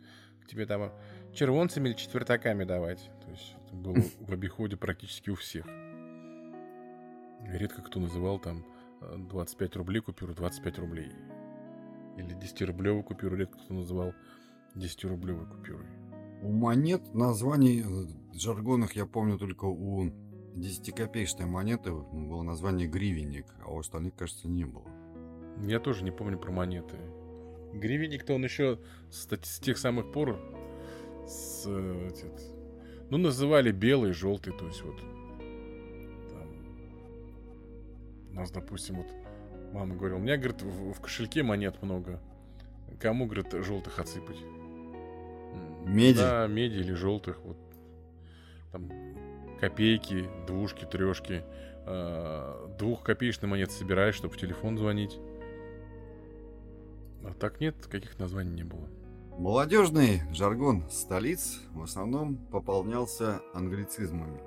тебе 0.48 0.66
там 0.66 0.92
червонцами 1.34 1.89
или 1.89 1.96
четвертаками 1.96 2.63
давать. 2.63 3.10
То 3.24 3.32
есть 3.32 3.56
это 3.66 3.76
было 3.76 3.96
в 4.20 4.32
обиходе 4.32 4.78
практически 4.78 5.30
у 5.30 5.36
всех. 5.36 5.66
Редко 7.47 7.82
кто 7.82 7.99
называл 7.99 8.39
там 8.39 8.65
25 9.01 9.75
рублей 9.77 10.01
купюру 10.01 10.34
25 10.34 10.79
рублей. 10.79 11.12
Или 12.17 12.36
10-рублевую 12.38 13.03
купюру 13.03 13.36
редко 13.36 13.58
кто 13.60 13.73
называл 13.73 14.13
10-рублевой 14.75 15.47
купюрой. 15.47 15.88
У 16.41 16.51
монет 16.51 17.13
названий 17.13 17.82
э, 17.82 18.38
жаргонных 18.38 18.95
я 18.95 19.06
помню 19.06 19.38
только 19.38 19.65
у 19.65 20.06
10-копеечной 20.56 21.45
монеты 21.45 21.91
было 21.91 22.43
название 22.43 22.88
гривенник, 22.88 23.45
а 23.63 23.71
у 23.71 23.79
остальных, 23.79 24.15
кажется, 24.15 24.47
не 24.47 24.65
было. 24.65 24.88
Я 25.62 25.79
тоже 25.79 26.03
не 26.03 26.12
помню 26.12 26.38
про 26.38 26.51
монеты. 26.51 26.97
Гривенник-то 27.73 28.34
он 28.34 28.43
еще 28.43 28.79
с, 29.10 29.27
с 29.27 29.60
тех 29.60 29.77
самых 29.77 30.12
пор 30.12 30.39
с, 31.25 31.65
этот, 31.65 32.41
ну, 33.10 33.17
называли 33.17 33.71
белый, 33.71 34.13
желтый, 34.13 34.53
то 34.53 34.67
есть 34.67 34.84
вот 34.84 34.99
у 38.34 38.36
нас, 38.36 38.52
допустим, 38.52 38.96
вот 38.96 39.08
мама 39.74 39.96
говорила, 39.96 40.17
у 40.17 40.22
меня, 40.22 40.38
говорит, 40.38 40.62
в, 40.62 40.93
в 40.93 41.02
кошельке 41.02 41.43
монет 41.43 41.82
много. 41.82 42.19
Кому, 43.00 43.26
говорит, 43.26 43.52
желтых 43.52 44.00
отсыпать? 44.00 44.38
Меди? 45.86 46.17
Да, 46.17 46.48
меди 46.48 46.76
или 46.76 46.93
желтых. 46.93 47.39
Вот. 47.43 47.58
Там 48.72 48.89
копейки, 49.60 50.28
двушки, 50.48 50.86
трешки. 50.86 51.43
Э, 51.86 52.67
двух 52.80 53.04
копеечных 53.04 53.50
монет 53.50 53.72
собираешь, 53.72 54.15
чтобы 54.15 54.34
в 54.34 54.38
телефон 54.38 54.78
звонить. 54.78 55.19
А 57.24 57.34
так 57.34 57.60
нет, 57.60 57.76
каких 57.88 58.17
названий 58.19 58.52
не 58.52 58.63
было. 58.63 58.88
Молодежный 59.38 60.22
жаргон 60.32 60.89
столиц 60.89 61.60
в 61.72 61.82
основном 61.82 62.38
пополнялся 62.38 63.41
англицизмами. 63.54 64.41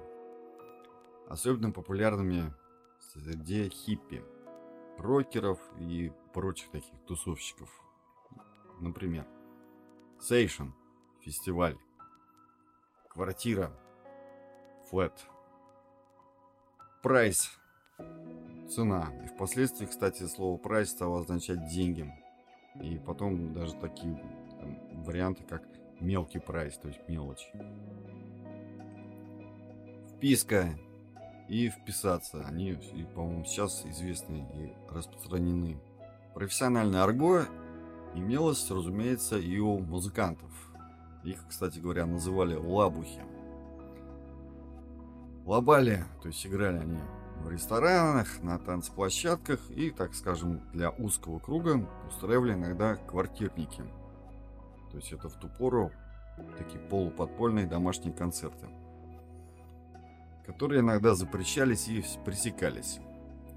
Особенно 1.29 1.72
популярными 1.72 2.53
среди 3.20 3.68
хиппи, 3.68 4.22
рокеров 4.98 5.59
и 5.79 6.12
прочих 6.33 6.70
таких 6.70 6.98
тусовщиков. 7.07 7.70
Например, 8.81 9.26
Сейшн– 10.20 10.68
фестиваль, 11.20 11.76
квартира– 13.09 13.72
флет, 14.90 15.12
прайс– 17.02 17.50
цена. 18.68 19.12
И 19.24 19.29
впоследствии, 19.29 19.87
кстати, 19.87 20.24
слово 20.24 20.59
прайс 20.59 20.90
стало 20.90 21.20
означать 21.20 21.66
деньги. 21.68 22.12
И 22.83 22.98
потом 22.98 23.55
даже 23.55 23.74
такие 23.74 24.14
там, 24.61 25.02
варианты, 25.05 25.42
как 25.44 25.62
мелкий 26.00 26.38
прайс, 26.38 26.76
то 26.76 26.88
есть 26.88 27.00
мелочь. 27.09 27.50
Вписка 30.11 30.79
и 31.48 31.68
вписаться. 31.68 32.44
Они, 32.46 32.78
по-моему, 33.14 33.44
сейчас 33.44 33.85
известны 33.87 34.46
и 34.54 34.92
распространены. 34.92 35.80
Профессиональное 36.35 37.02
арго 37.02 37.46
имелось, 38.14 38.70
разумеется, 38.70 39.38
и 39.38 39.59
у 39.59 39.78
музыкантов. 39.78 40.50
Их, 41.24 41.44
кстати 41.48 41.78
говоря, 41.78 42.06
называли 42.06 42.54
лабухи. 42.54 43.22
Лабали, 45.44 46.04
то 46.22 46.28
есть 46.28 46.44
играли 46.46 46.78
они 46.78 46.98
в 47.42 47.50
ресторанах, 47.50 48.42
на 48.42 48.59
танцплощадках 48.59 49.70
и, 49.70 49.90
так 49.90 50.14
скажем, 50.14 50.61
для 50.72 50.90
узкого 50.90 51.38
круга 51.38 51.88
устраивали 52.09 52.54
иногда 52.54 52.96
квартирники. 52.96 53.82
То 54.90 54.96
есть 54.96 55.12
это 55.12 55.28
в 55.28 55.35
ту 55.35 55.48
пору 55.48 55.92
такие 56.59 56.80
полуподпольные 56.80 57.66
домашние 57.66 58.12
концерты, 58.12 58.66
которые 60.46 60.80
иногда 60.80 61.14
запрещались 61.14 61.88
и 61.88 62.04
пресекались. 62.24 63.00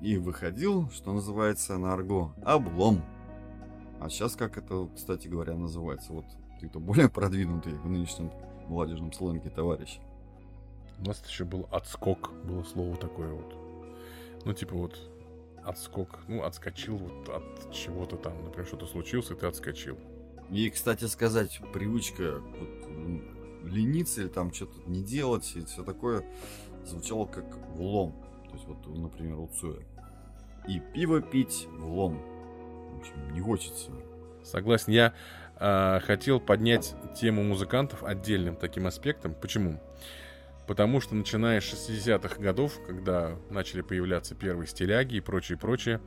И 0.02 0.18
выходил, 0.18 0.90
что 0.90 1.14
называется 1.14 1.78
на 1.78 1.94
арго, 1.94 2.34
облом. 2.44 3.04
А 4.00 4.10
сейчас 4.10 4.36
как 4.36 4.58
это, 4.58 4.90
кстати 4.96 5.28
говоря, 5.28 5.56
называется? 5.56 6.14
Вот 6.14 6.26
ты-то 6.60 6.80
более 6.80 7.10
продвинутый 7.10 7.74
в 7.74 7.88
нынешнем 7.88 8.32
молодежном 8.68 9.14
сленге, 9.14 9.50
товарищ. 9.50 10.00
У 11.00 11.06
нас 11.06 11.24
еще 11.28 11.46
был 11.46 11.68
отскок, 11.72 12.32
было 12.44 12.64
слово 12.64 12.98
такое 12.98 13.32
вот. 13.32 13.56
Ну, 14.46 14.54
типа 14.54 14.76
вот 14.76 15.00
отскок, 15.64 16.20
ну, 16.28 16.44
отскочил 16.44 16.98
вот 16.98 17.30
от 17.30 17.74
чего-то 17.74 18.18
там, 18.18 18.44
например, 18.44 18.66
что-то 18.66 18.86
случилось, 18.86 19.30
и 19.32 19.36
ты 19.36 19.46
отскочил. 19.46 19.98
И, 20.50 20.70
кстати 20.70 21.06
сказать, 21.06 21.62
привычка 21.74 22.40
вот, 22.40 23.70
лениться 23.70 24.22
или 24.22 24.30
там 24.30 24.54
что-то 24.54 24.80
не 24.90 25.04
делать 25.04 25.52
и 25.56 25.64
все 25.66 25.84
такое 25.84 26.26
звучало 26.86 27.26
как 27.26 27.46
влом. 27.76 28.14
То 28.50 28.54
есть 28.54 28.66
вот, 28.66 28.88
например, 28.88 29.40
у 29.40 29.48
Цоя. 29.48 29.82
И 30.68 30.80
пиво 30.80 31.22
пить 31.22 31.68
влом. 31.78 32.22
В 32.94 33.00
общем, 33.00 33.34
не 33.34 33.42
хочется. 33.42 33.92
Согласен. 34.44 34.92
Я 34.92 35.14
э, 35.60 36.00
хотел 36.02 36.40
поднять 36.40 36.96
тему 37.20 37.44
музыкантов 37.44 38.04
отдельным 38.04 38.56
таким 38.56 38.88
аспектом. 38.88 39.34
Почему? 39.34 39.80
Потому 40.68 41.02
что 41.02 41.16
начиная 41.16 41.62
с 41.62 41.64
60-х 41.64 42.40
годов, 42.40 42.80
когда 42.86 43.36
начали 43.50 43.82
появляться 43.82 44.36
первые 44.36 44.68
стиляги 44.68 45.16
и 45.16 45.20
прочее, 45.20 45.58
прочее, 45.58 46.00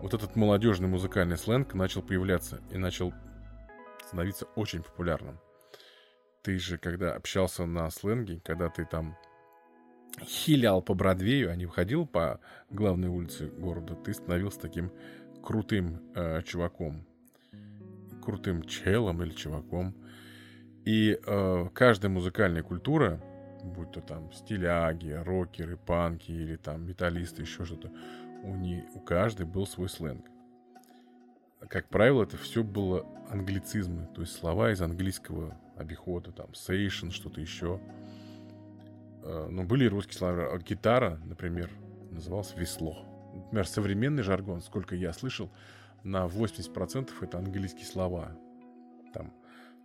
вот 0.00 0.14
этот 0.14 0.36
молодежный 0.36 0.88
музыкальный 0.88 1.36
сленг 1.36 1.74
начал 1.74 2.02
появляться 2.02 2.60
и 2.70 2.78
начал 2.78 3.12
становиться 4.06 4.46
очень 4.54 4.82
популярным. 4.82 5.40
Ты 6.42 6.58
же, 6.58 6.78
когда 6.78 7.14
общался 7.14 7.66
на 7.66 7.90
сленге, 7.90 8.40
когда 8.44 8.68
ты 8.68 8.84
там 8.84 9.18
хилял 10.20 10.82
по 10.82 10.94
Бродвею, 10.94 11.50
а 11.50 11.56
не 11.56 11.66
выходил 11.66 12.06
по 12.06 12.40
главной 12.70 13.08
улице 13.08 13.48
города, 13.48 13.94
ты 13.94 14.12
становился 14.12 14.60
таким 14.60 14.92
крутым 15.42 16.00
э, 16.14 16.42
чуваком. 16.42 17.06
Крутым 18.22 18.64
челом 18.64 19.22
или 19.22 19.30
чуваком. 19.30 19.94
И 20.84 21.18
э, 21.24 21.68
каждая 21.74 22.10
музыкальная 22.10 22.62
культура 22.62 23.20
будь 23.62 23.92
то 23.92 24.00
там 24.00 24.32
стиляги, 24.32 25.10
рокеры, 25.10 25.76
панки 25.76 26.30
или 26.30 26.56
там 26.56 26.86
металлисты, 26.86 27.42
еще 27.42 27.64
что-то, 27.64 27.90
у, 28.42 28.54
не, 28.54 28.84
у 28.94 29.00
каждой 29.00 29.46
был 29.46 29.66
свой 29.66 29.88
сленг. 29.88 30.24
Как 31.68 31.88
правило, 31.88 32.22
это 32.22 32.36
все 32.36 32.62
было 32.62 33.04
англицизмы, 33.30 34.08
то 34.14 34.20
есть 34.20 34.32
слова 34.34 34.70
из 34.70 34.80
английского 34.80 35.58
обихода, 35.76 36.32
там, 36.32 36.54
сейшн, 36.54 37.10
что-то 37.10 37.40
еще. 37.40 37.80
Э, 37.80 38.27
но 39.22 39.64
были 39.64 39.84
и 39.84 39.88
русские 39.88 40.16
слова. 40.16 40.52
А 40.52 40.58
гитара, 40.58 41.20
например, 41.24 41.70
называлась 42.10 42.54
весло. 42.56 43.04
Например, 43.34 43.66
современный 43.66 44.22
жаргон, 44.22 44.60
сколько 44.60 44.94
я 44.94 45.12
слышал, 45.12 45.50
на 46.02 46.26
80% 46.26 47.10
это 47.20 47.38
английские 47.38 47.86
слова. 47.86 48.36
Там 49.12 49.32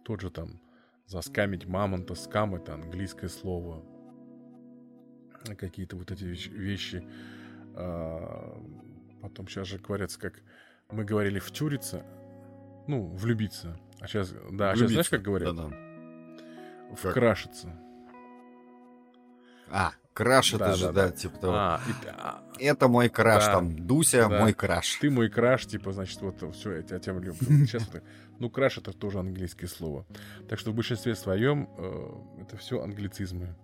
тот 0.04 0.22
же 0.22 0.30
там 0.30 0.60
Заскамить 1.06 1.66
мамонта, 1.66 2.16
скам 2.16 2.56
это 2.56 2.74
английское 2.74 3.28
слово. 3.28 3.84
Какие-то 5.58 5.98
вот 5.98 6.12
эти 6.12 6.24
вещи. 6.24 7.06
А, 7.76 8.58
потом 9.22 9.48
сейчас 9.48 9.68
же 9.68 9.80
говорится, 9.80 10.20
как 10.20 10.42
мы 10.90 11.04
говорили 11.04 11.40
втюриться, 11.40 12.06
ну, 12.88 13.08
влюбиться. 13.08 13.78
А 14.00 14.08
сейчас, 14.08 14.34
да, 14.52 14.72
а 14.72 14.76
сейчас 14.76 14.92
знаешь, 14.92 15.10
как 15.10 15.22
говорят? 15.22 15.54
Да, 15.56 15.68
да. 15.68 16.96
Вкрашиться. 16.96 17.78
А, 19.70 19.94
краш 20.14 20.54
это 20.54 20.66
да, 20.66 20.76
же, 20.76 20.86
да, 20.88 20.92
да, 20.92 21.12
типа 21.12 21.38
того. 21.38 21.54
А, 21.56 21.82
и, 21.88 22.08
а, 22.08 22.44
это 22.60 22.88
мой 22.88 23.10
краш, 23.10 23.46
да, 23.46 23.54
там, 23.54 23.86
Дуся, 23.86 24.28
да. 24.30 24.40
мой 24.40 24.54
краш. 24.54 24.98
Ты 25.02 25.10
мой 25.10 25.30
краш, 25.30 25.66
типа, 25.66 25.92
значит, 25.92 26.22
вот 26.22 26.44
все, 26.56 26.78
я 26.78 26.82
тебя 26.84 27.00
тем 27.00 27.20
люблю. 27.20 27.36
Сейчас 27.66 27.90
ну, 28.40 28.50
краш 28.50 28.78
это 28.78 28.92
тоже 28.94 29.20
английское 29.20 29.68
слово. 29.68 30.06
Так 30.50 30.60
что 30.60 30.72
в 30.72 30.76
большинстве 30.76 31.16
своем 31.16 31.70
э, 31.78 32.42
это 32.42 32.58
все 32.58 32.82
англицизмы. 32.82 33.56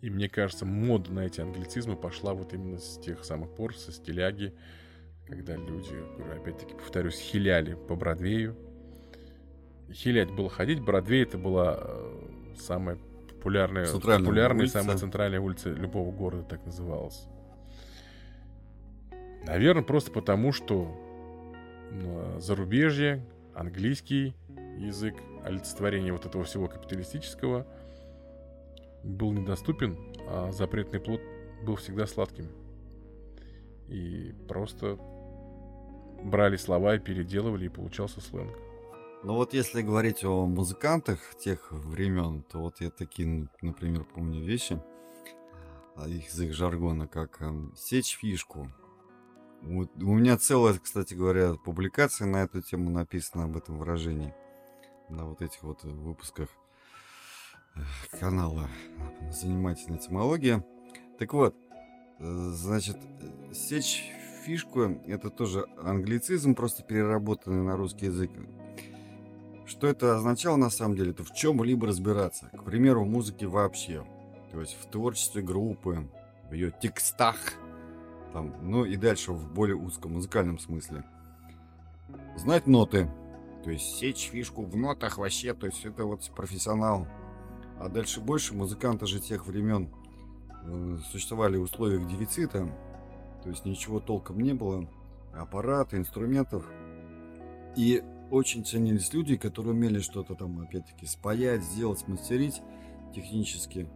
И 0.00 0.10
мне 0.10 0.28
кажется, 0.28 0.64
мода 0.64 1.12
на 1.12 1.20
эти 1.20 1.40
англицизмы 1.40 1.96
пошла 1.96 2.34
вот 2.34 2.52
именно 2.52 2.78
с 2.78 3.00
тех 3.00 3.24
самых 3.24 3.54
пор, 3.54 3.76
со 3.76 3.92
стиляги, 3.92 4.54
когда 5.26 5.56
люди, 5.56 5.96
опять-таки, 6.36 6.74
повторюсь, 6.74 7.18
хиляли 7.18 7.74
по 7.74 7.96
Бродвею. 7.96 8.56
Хилять 9.90 10.30
было 10.30 10.50
ходить, 10.50 10.80
Бродвей 10.80 11.22
это 11.22 11.38
была 11.38 11.78
э, 11.80 12.54
самая 12.58 12.98
популярная, 13.46 13.86
популярная 13.86 14.62
улица. 14.62 14.80
самая 14.80 14.96
центральная 14.96 15.40
улица 15.40 15.70
любого 15.70 16.10
города 16.10 16.42
так 16.44 16.64
называлась. 16.66 17.28
Наверное, 19.46 19.84
просто 19.84 20.10
потому, 20.10 20.52
что 20.52 20.92
ну, 21.92 22.40
зарубежье, 22.40 23.24
английский 23.54 24.34
язык, 24.76 25.14
олицетворение 25.44 26.12
вот 26.12 26.26
этого 26.26 26.44
всего 26.44 26.66
капиталистического 26.66 27.66
был 29.04 29.32
недоступен, 29.32 29.96
а 30.28 30.50
запретный 30.50 30.98
плод 30.98 31.20
был 31.62 31.76
всегда 31.76 32.06
сладким. 32.06 32.48
И 33.86 34.34
просто 34.48 34.98
брали 36.24 36.56
слова 36.56 36.96
и 36.96 36.98
переделывали, 36.98 37.66
и 37.66 37.68
получался 37.68 38.20
сленг. 38.20 38.65
Ну 39.26 39.34
вот 39.34 39.54
если 39.54 39.82
говорить 39.82 40.22
о 40.22 40.46
музыкантах 40.46 41.34
тех 41.34 41.72
времен, 41.72 42.44
то 42.44 42.60
вот 42.60 42.80
я 42.80 42.90
такие, 42.90 43.48
например, 43.60 44.04
помню 44.04 44.44
вещи 44.44 44.80
а, 45.96 46.06
их, 46.06 46.28
из 46.28 46.40
их 46.40 46.54
жаргона, 46.54 47.08
как 47.08 47.42
э, 47.42 47.52
сечь 47.74 48.18
фишку. 48.20 48.70
Вот, 49.62 49.90
у 49.96 50.14
меня 50.14 50.38
целая, 50.38 50.78
кстати 50.78 51.14
говоря, 51.14 51.54
публикация 51.54 52.28
на 52.28 52.44
эту 52.44 52.62
тему 52.62 52.88
написана 52.88 53.46
об 53.46 53.56
этом 53.56 53.78
выражении. 53.78 54.32
На 55.08 55.24
вот 55.24 55.42
этих 55.42 55.60
вот 55.64 55.82
выпусках 55.82 56.48
канала 58.20 58.68
«Занимательная 59.32 59.98
этимология». 59.98 60.64
Так 61.18 61.32
вот, 61.32 61.56
э, 62.20 62.50
значит, 62.52 62.98
сечь 63.52 64.04
фишку– 64.44 64.82
это 65.08 65.30
тоже 65.30 65.66
англицизм, 65.82 66.54
просто 66.54 66.84
переработанный 66.84 67.64
на 67.64 67.76
русский 67.76 68.06
язык. 68.06 68.30
Что 69.66 69.88
это 69.88 70.16
означало 70.16 70.56
на 70.56 70.70
самом 70.70 70.96
деле? 70.96 71.10
Это 71.10 71.24
в 71.24 71.34
чем-либо 71.34 71.88
разбираться. 71.88 72.50
К 72.56 72.62
примеру, 72.62 73.04
в 73.04 73.08
музыке 73.08 73.46
вообще. 73.46 74.06
То 74.52 74.60
есть 74.60 74.76
в 74.80 74.86
творчестве 74.86 75.42
группы, 75.42 76.08
в 76.48 76.52
ее 76.52 76.72
текстах, 76.80 77.36
там, 78.32 78.54
ну 78.62 78.84
и 78.84 78.96
дальше 78.96 79.32
в 79.32 79.52
более 79.52 79.76
узком 79.76 80.12
музыкальном 80.12 80.58
смысле. 80.58 81.04
Знать 82.36 82.66
ноты, 82.66 83.10
то 83.64 83.70
есть 83.70 83.96
сечь 83.96 84.28
фишку 84.30 84.62
в 84.62 84.76
нотах 84.76 85.18
вообще, 85.18 85.52
то 85.52 85.66
есть 85.66 85.84
это 85.84 86.04
вот 86.04 86.30
профессионал. 86.36 87.08
А 87.80 87.88
дальше 87.88 88.20
больше 88.20 88.54
музыканты 88.54 89.06
же 89.06 89.20
тех 89.20 89.46
времен 89.46 89.90
э, 90.64 90.98
существовали 91.10 91.56
в 91.56 91.62
условиях 91.62 92.06
дефицита, 92.06 92.68
то 93.42 93.48
есть 93.48 93.64
ничего 93.64 94.00
толком 94.00 94.38
не 94.38 94.54
было, 94.54 94.88
аппарата, 95.34 95.96
инструментов. 95.96 96.64
И 97.76 98.02
очень 98.30 98.64
ценились 98.64 99.12
люди, 99.12 99.36
которые 99.36 99.72
умели 99.72 100.00
что-то 100.00 100.34
там, 100.34 100.60
опять-таки, 100.60 101.06
спаять, 101.06 101.62
сделать, 101.62 102.00
смастерить 102.00 102.62
технически. 103.14 103.88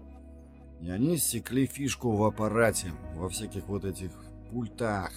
И 0.80 0.88
они 0.88 1.18
секли 1.18 1.66
фишку 1.66 2.12
в 2.12 2.24
аппарате, 2.24 2.92
во 3.16 3.28
всяких 3.28 3.66
вот 3.68 3.84
этих 3.84 4.10
пультах, 4.50 5.12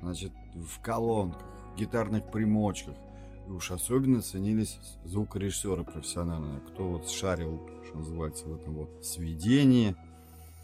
значит, 0.00 0.32
в 0.54 0.80
колонках, 0.80 1.46
гитарных 1.76 2.30
примочках. 2.30 2.96
И 3.46 3.50
уж 3.50 3.70
особенно 3.70 4.20
ценились 4.22 4.78
звукорежиссеры 5.04 5.84
профессиональные, 5.84 6.60
кто 6.60 6.88
вот 6.88 7.08
шарил, 7.08 7.60
что 7.86 7.98
называется, 7.98 8.46
в 8.46 8.54
этом 8.54 8.74
вот 8.74 9.04
сведении 9.04 9.94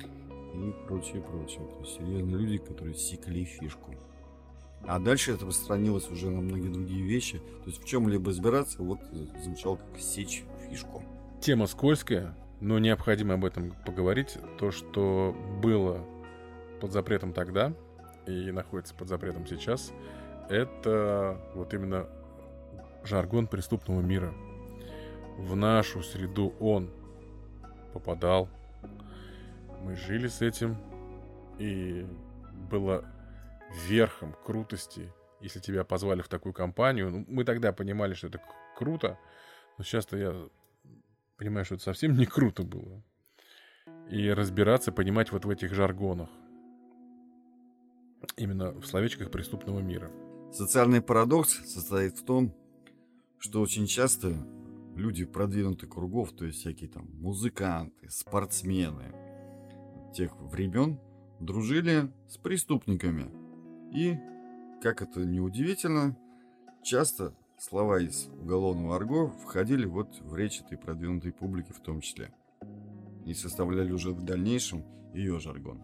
и 0.01 0.73
прочее, 0.87 1.23
прочее. 1.23 1.67
То 1.67 1.81
есть 1.81 1.97
серьезные 1.97 2.37
люди, 2.37 2.59
которые 2.59 2.95
секли 2.95 3.45
фишку. 3.45 3.95
А 4.85 4.99
дальше 4.99 5.33
это 5.33 5.47
распространилось 5.47 6.09
уже 6.11 6.31
на 6.31 6.41
многие 6.41 6.69
другие 6.69 7.05
вещи. 7.05 7.39
То 7.39 7.67
есть 7.67 7.83
в 7.83 7.87
чем-либо 7.87 8.31
избираться, 8.31 8.83
вот 8.83 9.01
звучал 9.43 9.77
как 9.77 10.01
сечь 10.01 10.45
фишку. 10.69 11.03
Тема 11.41 11.67
скользкая, 11.67 12.37
но 12.61 12.79
необходимо 12.79 13.35
об 13.35 13.45
этом 13.45 13.75
поговорить. 13.85 14.39
То, 14.59 14.71
что 14.71 15.37
было 15.63 16.05
под 16.81 16.93
запретом 16.93 17.33
тогда 17.33 17.73
и 18.27 18.51
находится 18.53 18.95
под 18.95 19.09
запретом 19.09 19.47
сейчас, 19.47 19.93
это 20.49 21.41
вот 21.55 21.75
именно 21.75 22.07
жаргон 23.05 23.47
преступного 23.47 24.01
мира. 24.01 24.33
В 25.39 25.55
нашу 25.57 26.03
среду 26.03 26.55
он 26.61 26.91
попадал. 27.93 28.49
Мы 29.83 29.97
жили 29.97 30.29
с 30.29 30.43
этим, 30.43 30.77
и 31.59 32.07
было 32.71 33.05
верхом 33.71 34.35
крутости, 34.45 35.13
если 35.41 35.61
тебя 35.61 35.85
позвали 35.85 36.23
в 36.23 36.29
такую 36.29 36.53
компанию. 36.53 37.11
Ну, 37.11 37.25
мы 37.29 37.45
тогда 37.45 37.73
понимали, 37.73 38.15
что 38.15 38.29
это 38.29 38.41
круто, 38.77 39.19
но 39.79 39.85
сейчас-то 39.85 40.17
я 40.17 40.49
понимаю, 41.37 41.65
что 41.65 41.75
это 41.75 41.85
совсем 41.85 42.17
не 42.17 42.27
круто 42.27 42.63
было. 42.63 43.03
И 44.11 44.31
разбираться, 44.31 44.93
понимать 44.93 45.33
вот 45.33 45.45
в 45.45 45.51
этих 45.51 45.75
жаргонах. 45.75 46.31
Именно 48.37 48.73
в 48.73 48.87
словечках 48.87 49.31
преступного 49.31 49.81
мира. 49.81 50.11
Социальный 50.53 51.03
парадокс 51.03 51.65
состоит 51.67 52.19
в 52.19 52.25
том, 52.25 52.55
что 53.39 53.61
очень 53.61 53.87
часто 53.87 54.35
люди 54.95 55.25
продвинутых 55.25 55.91
кругов, 55.91 56.33
то 56.33 56.45
есть 56.45 56.61
всякие 56.61 56.89
там 56.89 57.09
музыканты, 57.21 58.09
спортсмены 58.09 59.13
тех 60.15 60.35
времен, 60.37 60.99
дружили 61.41 62.11
с 62.29 62.39
преступниками– 62.39 63.31
и, 63.93 64.19
как 64.83 65.03
это 65.03 65.25
неудивительно, 65.25 66.17
часто 66.83 67.35
слова 67.59 68.01
из 68.01 68.27
уголовного 68.27 68.97
арго 68.97 69.29
входили 69.29 69.87
вот 69.87 70.21
в 70.21 70.35
речь 70.37 70.61
этой 70.61 70.79
продвинутой 70.79 71.33
публики 71.33 71.73
в 71.73 71.81
том 71.81 72.01
числе. 72.01 72.33
И 73.25 73.35
составляли 73.35 73.93
уже 73.93 74.13
в 74.13 74.23
дальнейшем 74.23 74.85
ее 75.13 75.39
жаргон. 75.41 75.83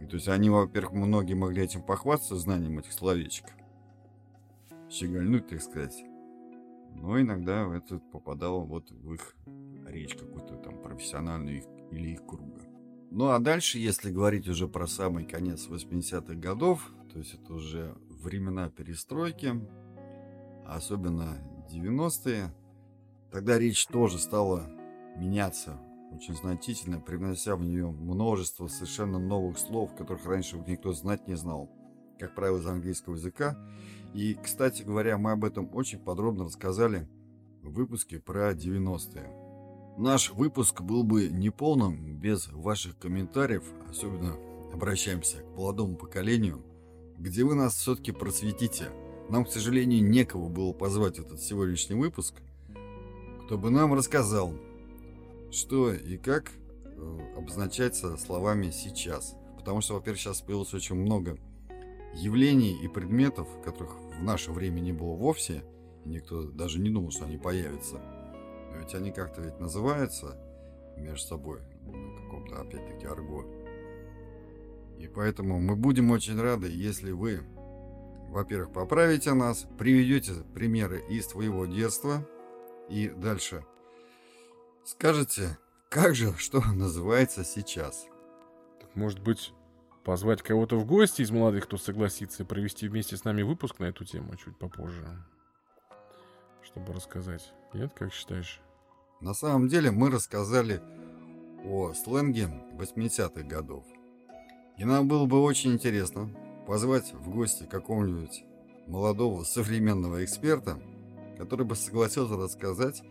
И, 0.00 0.06
то 0.06 0.16
есть 0.16 0.28
они, 0.28 0.50
во-первых, 0.50 0.92
многие 0.92 1.34
могли 1.34 1.62
этим 1.62 1.82
похвастаться, 1.82 2.36
знанием 2.36 2.78
этих 2.78 2.92
словечек. 2.92 3.46
Щегольнуть, 4.88 5.48
так 5.48 5.60
сказать. 5.60 6.04
Но 6.94 7.20
иногда 7.20 7.62
это 7.74 7.98
попадало 7.98 8.60
вот 8.60 8.90
в 8.90 9.14
их 9.14 9.36
речь 9.86 10.14
какую-то 10.14 10.56
там 10.56 10.80
профессиональную 10.82 11.62
или 11.90 12.10
их 12.10 12.26
круга. 12.26 12.69
Ну 13.10 13.30
а 13.30 13.40
дальше, 13.40 13.78
если 13.78 14.12
говорить 14.12 14.48
уже 14.48 14.68
про 14.68 14.86
самый 14.86 15.24
конец 15.24 15.66
80-х 15.68 16.34
годов, 16.34 16.92
то 17.12 17.18
есть 17.18 17.34
это 17.34 17.54
уже 17.54 17.96
времена 18.08 18.68
перестройки, 18.68 19.60
особенно 20.64 21.38
90-е, 21.72 22.54
тогда 23.32 23.58
речь 23.58 23.84
тоже 23.88 24.18
стала 24.18 24.70
меняться 25.16 25.80
очень 26.12 26.36
значительно, 26.36 27.00
привнося 27.00 27.56
в 27.56 27.62
нее 27.62 27.90
множество 27.90 28.68
совершенно 28.68 29.18
новых 29.18 29.58
слов, 29.58 29.94
которых 29.96 30.26
раньше 30.26 30.62
никто 30.66 30.92
знать 30.92 31.26
не 31.26 31.34
знал, 31.34 31.68
как 32.18 32.34
правило, 32.34 32.58
из 32.58 32.66
английского 32.66 33.14
языка. 33.14 33.56
И, 34.14 34.34
кстати 34.34 34.82
говоря, 34.82 35.18
мы 35.18 35.32
об 35.32 35.44
этом 35.44 35.68
очень 35.72 35.98
подробно 35.98 36.44
рассказали 36.44 37.08
в 37.62 37.72
выпуске 37.72 38.18
про 38.18 38.52
90-е. 38.52 39.49
Наш 39.96 40.30
выпуск 40.30 40.80
был 40.80 41.02
бы 41.02 41.28
неполным 41.28 42.16
без 42.16 42.48
ваших 42.48 42.98
комментариев, 42.98 43.64
особенно 43.88 44.36
обращаемся 44.72 45.38
к 45.38 45.56
молодому 45.56 45.96
поколению, 45.96 46.62
где 47.18 47.44
вы 47.44 47.54
нас 47.54 47.74
все-таки 47.74 48.12
просветите. 48.12 48.90
Нам, 49.28 49.44
к 49.44 49.50
сожалению, 49.50 50.08
некого 50.08 50.48
было 50.48 50.72
позвать 50.72 51.18
в 51.18 51.20
этот 51.20 51.40
сегодняшний 51.40 51.96
выпуск, 51.96 52.34
кто 53.44 53.58
бы 53.58 53.70
нам 53.70 53.92
рассказал, 53.92 54.54
что 55.50 55.92
и 55.92 56.16
как 56.16 56.50
э, 56.84 57.18
обозначается 57.36 58.16
словами 58.16 58.70
«сейчас». 58.70 59.36
Потому 59.58 59.82
что, 59.82 59.94
во-первых, 59.94 60.20
сейчас 60.20 60.40
появилось 60.40 60.72
очень 60.72 60.96
много 60.96 61.36
явлений 62.14 62.82
и 62.82 62.88
предметов, 62.88 63.48
которых 63.62 63.92
в 64.18 64.22
наше 64.22 64.52
время 64.52 64.80
не 64.80 64.92
было 64.92 65.14
вовсе, 65.14 65.62
и 66.06 66.08
никто 66.08 66.44
даже 66.44 66.78
не 66.78 66.88
думал, 66.88 67.10
что 67.10 67.26
они 67.26 67.36
появятся– 67.36 68.00
ведь 68.78 68.94
они 68.94 69.12
как-то 69.12 69.40
ведь 69.40 69.58
называются 69.58 70.36
между 70.96 71.26
собой 71.26 71.60
на 71.86 72.22
каком-то, 72.22 72.60
опять-таки, 72.60 73.06
арго. 73.06 73.44
И 74.98 75.08
поэтому 75.08 75.58
мы 75.58 75.76
будем 75.76 76.10
очень 76.10 76.40
рады, 76.40 76.68
если 76.68 77.10
вы, 77.10 77.40
во-первых, 78.28 78.72
поправите 78.72 79.32
нас, 79.32 79.66
приведете 79.78 80.32
примеры 80.54 81.02
из 81.08 81.26
твоего 81.26 81.66
детства 81.66 82.26
и 82.88 83.08
дальше 83.08 83.64
скажете, 84.84 85.58
как 85.88 86.14
же, 86.14 86.34
что 86.36 86.60
называется 86.74 87.44
сейчас. 87.44 88.06
Может 88.94 89.20
быть, 89.20 89.52
позвать 90.04 90.42
кого-то 90.42 90.76
в 90.76 90.84
гости 90.84 91.22
из 91.22 91.30
молодых, 91.30 91.64
кто 91.64 91.76
согласится 91.76 92.44
провести 92.44 92.88
вместе 92.88 93.16
с 93.16 93.24
нами 93.24 93.42
выпуск 93.42 93.78
на 93.78 93.86
эту 93.86 94.04
тему 94.04 94.36
чуть 94.36 94.58
попозже, 94.58 95.06
чтобы 96.70 96.92
рассказать. 96.92 97.52
Нет, 97.72 97.92
как 97.94 98.12
считаешь? 98.12 98.60
На 99.20 99.34
самом 99.34 99.68
деле 99.68 99.90
мы 99.90 100.10
рассказали 100.10 100.80
о 101.64 101.92
сленге 101.92 102.48
80-х 102.78 103.42
годов. 103.42 103.84
И 104.78 104.84
нам 104.84 105.08
было 105.08 105.26
бы 105.26 105.42
очень 105.42 105.72
интересно 105.72 106.30
позвать 106.66 107.12
в 107.12 107.30
гости 107.30 107.64
какого-нибудь 107.64 108.44
молодого 108.86 109.44
современного 109.44 110.24
эксперта, 110.24 110.80
который 111.36 111.66
бы 111.66 111.76
согласился 111.76 112.36
рассказать 112.36 113.02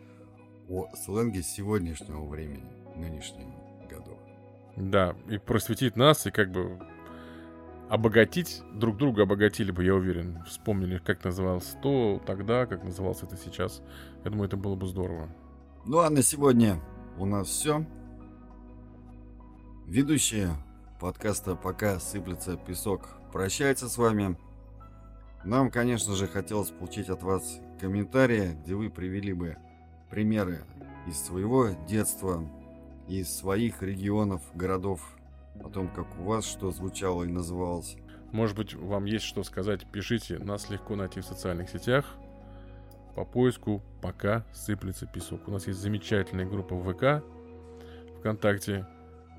о 0.68 0.88
сленге 0.96 1.44
сегодняшнего 1.44 2.26
времени, 2.26 2.68
нынешних 2.96 3.48
годов. 3.90 4.18
Да, 4.76 5.16
и 5.28 5.38
просветить 5.38 5.96
нас, 5.96 6.26
и 6.26 6.32
как 6.32 6.52
бы 6.52 6.80
обогатить, 7.90 8.62
друг 8.74 8.98
друга 8.98 9.24
обогатили 9.24 9.72
бы, 9.72 9.84
я 9.84 9.96
уверен. 9.96 10.42
Вспомнили, 10.48 11.00
как 11.00 11.24
называлось 11.24 11.76
то 11.82 12.22
тогда, 12.26 12.66
как 12.66 12.84
называлось 12.84 13.24
это 13.24 13.36
сейчас. 13.36 13.82
Я 14.24 14.32
думаю, 14.32 14.48
это 14.48 14.58
было 14.58 14.76
бы 14.76 14.88
здорово. 14.88 15.28
Ну 15.86 16.00
а 16.00 16.10
на 16.10 16.22
сегодня 16.22 16.80
у 17.18 17.26
нас 17.26 17.48
все. 17.48 17.86
Ведущие 19.88 20.52
подкаста 21.00 21.56
«Пока 21.56 22.00
сыплется 22.00 22.58
песок» 22.58 23.10
прощается 23.34 23.90
с 23.90 23.98
вами. 23.98 24.38
Нам, 25.44 25.72
конечно 25.72 26.16
же, 26.16 26.28
хотелось 26.28 26.70
получить 26.70 27.10
от 27.10 27.24
вас 27.24 27.60
комментарии, 27.80 28.58
где 28.64 28.76
вы 28.76 28.90
привели 28.90 29.34
бы 29.34 29.58
примеры 30.12 30.64
из 31.08 31.18
своего 31.18 31.70
детства, 31.88 32.44
из 33.08 33.34
своих 33.36 33.82
регионов, 33.82 34.42
городов, 34.54 35.02
о 35.64 35.70
том, 35.70 35.88
как 35.90 36.20
у 36.20 36.24
вас 36.24 36.46
что 36.46 36.72
звучало 36.72 37.24
и 37.24 37.28
называлось. 37.28 37.98
Может 38.32 38.56
быть, 38.56 38.74
вам 38.74 39.06
есть 39.06 39.26
что 39.26 39.44
сказать, 39.44 39.86
пишите. 39.92 40.38
Нас 40.38 40.70
легко 40.70 40.96
найти 40.96 41.22
в 41.22 41.26
социальных 41.26 41.70
сетях. 41.70 42.06
По 43.16 43.26
поиску 43.26 43.82
пока 44.02 44.46
сыплется 44.54 45.06
песок. 45.06 45.48
У 45.48 45.52
нас 45.52 45.68
есть 45.68 45.80
замечательная 45.80 46.46
группа 46.46 46.76
в 46.76 46.94
ВК, 46.94 47.24
ВКонтакте. 48.20 48.88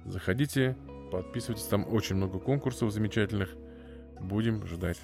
Заходите, 0.04 0.76
подписывайтесь. 1.12 1.64
Там 1.64 1.86
очень 1.90 2.16
много 2.16 2.38
конкурсов 2.38 2.92
замечательных. 2.92 3.54
Будем 4.20 4.66
ждать. 4.66 5.00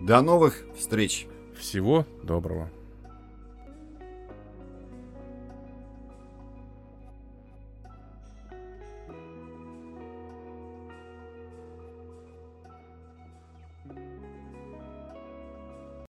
До 0.00 0.20
новых 0.20 0.64
встреч. 0.76 1.26
Всего 1.56 2.06
доброго. 2.22 2.70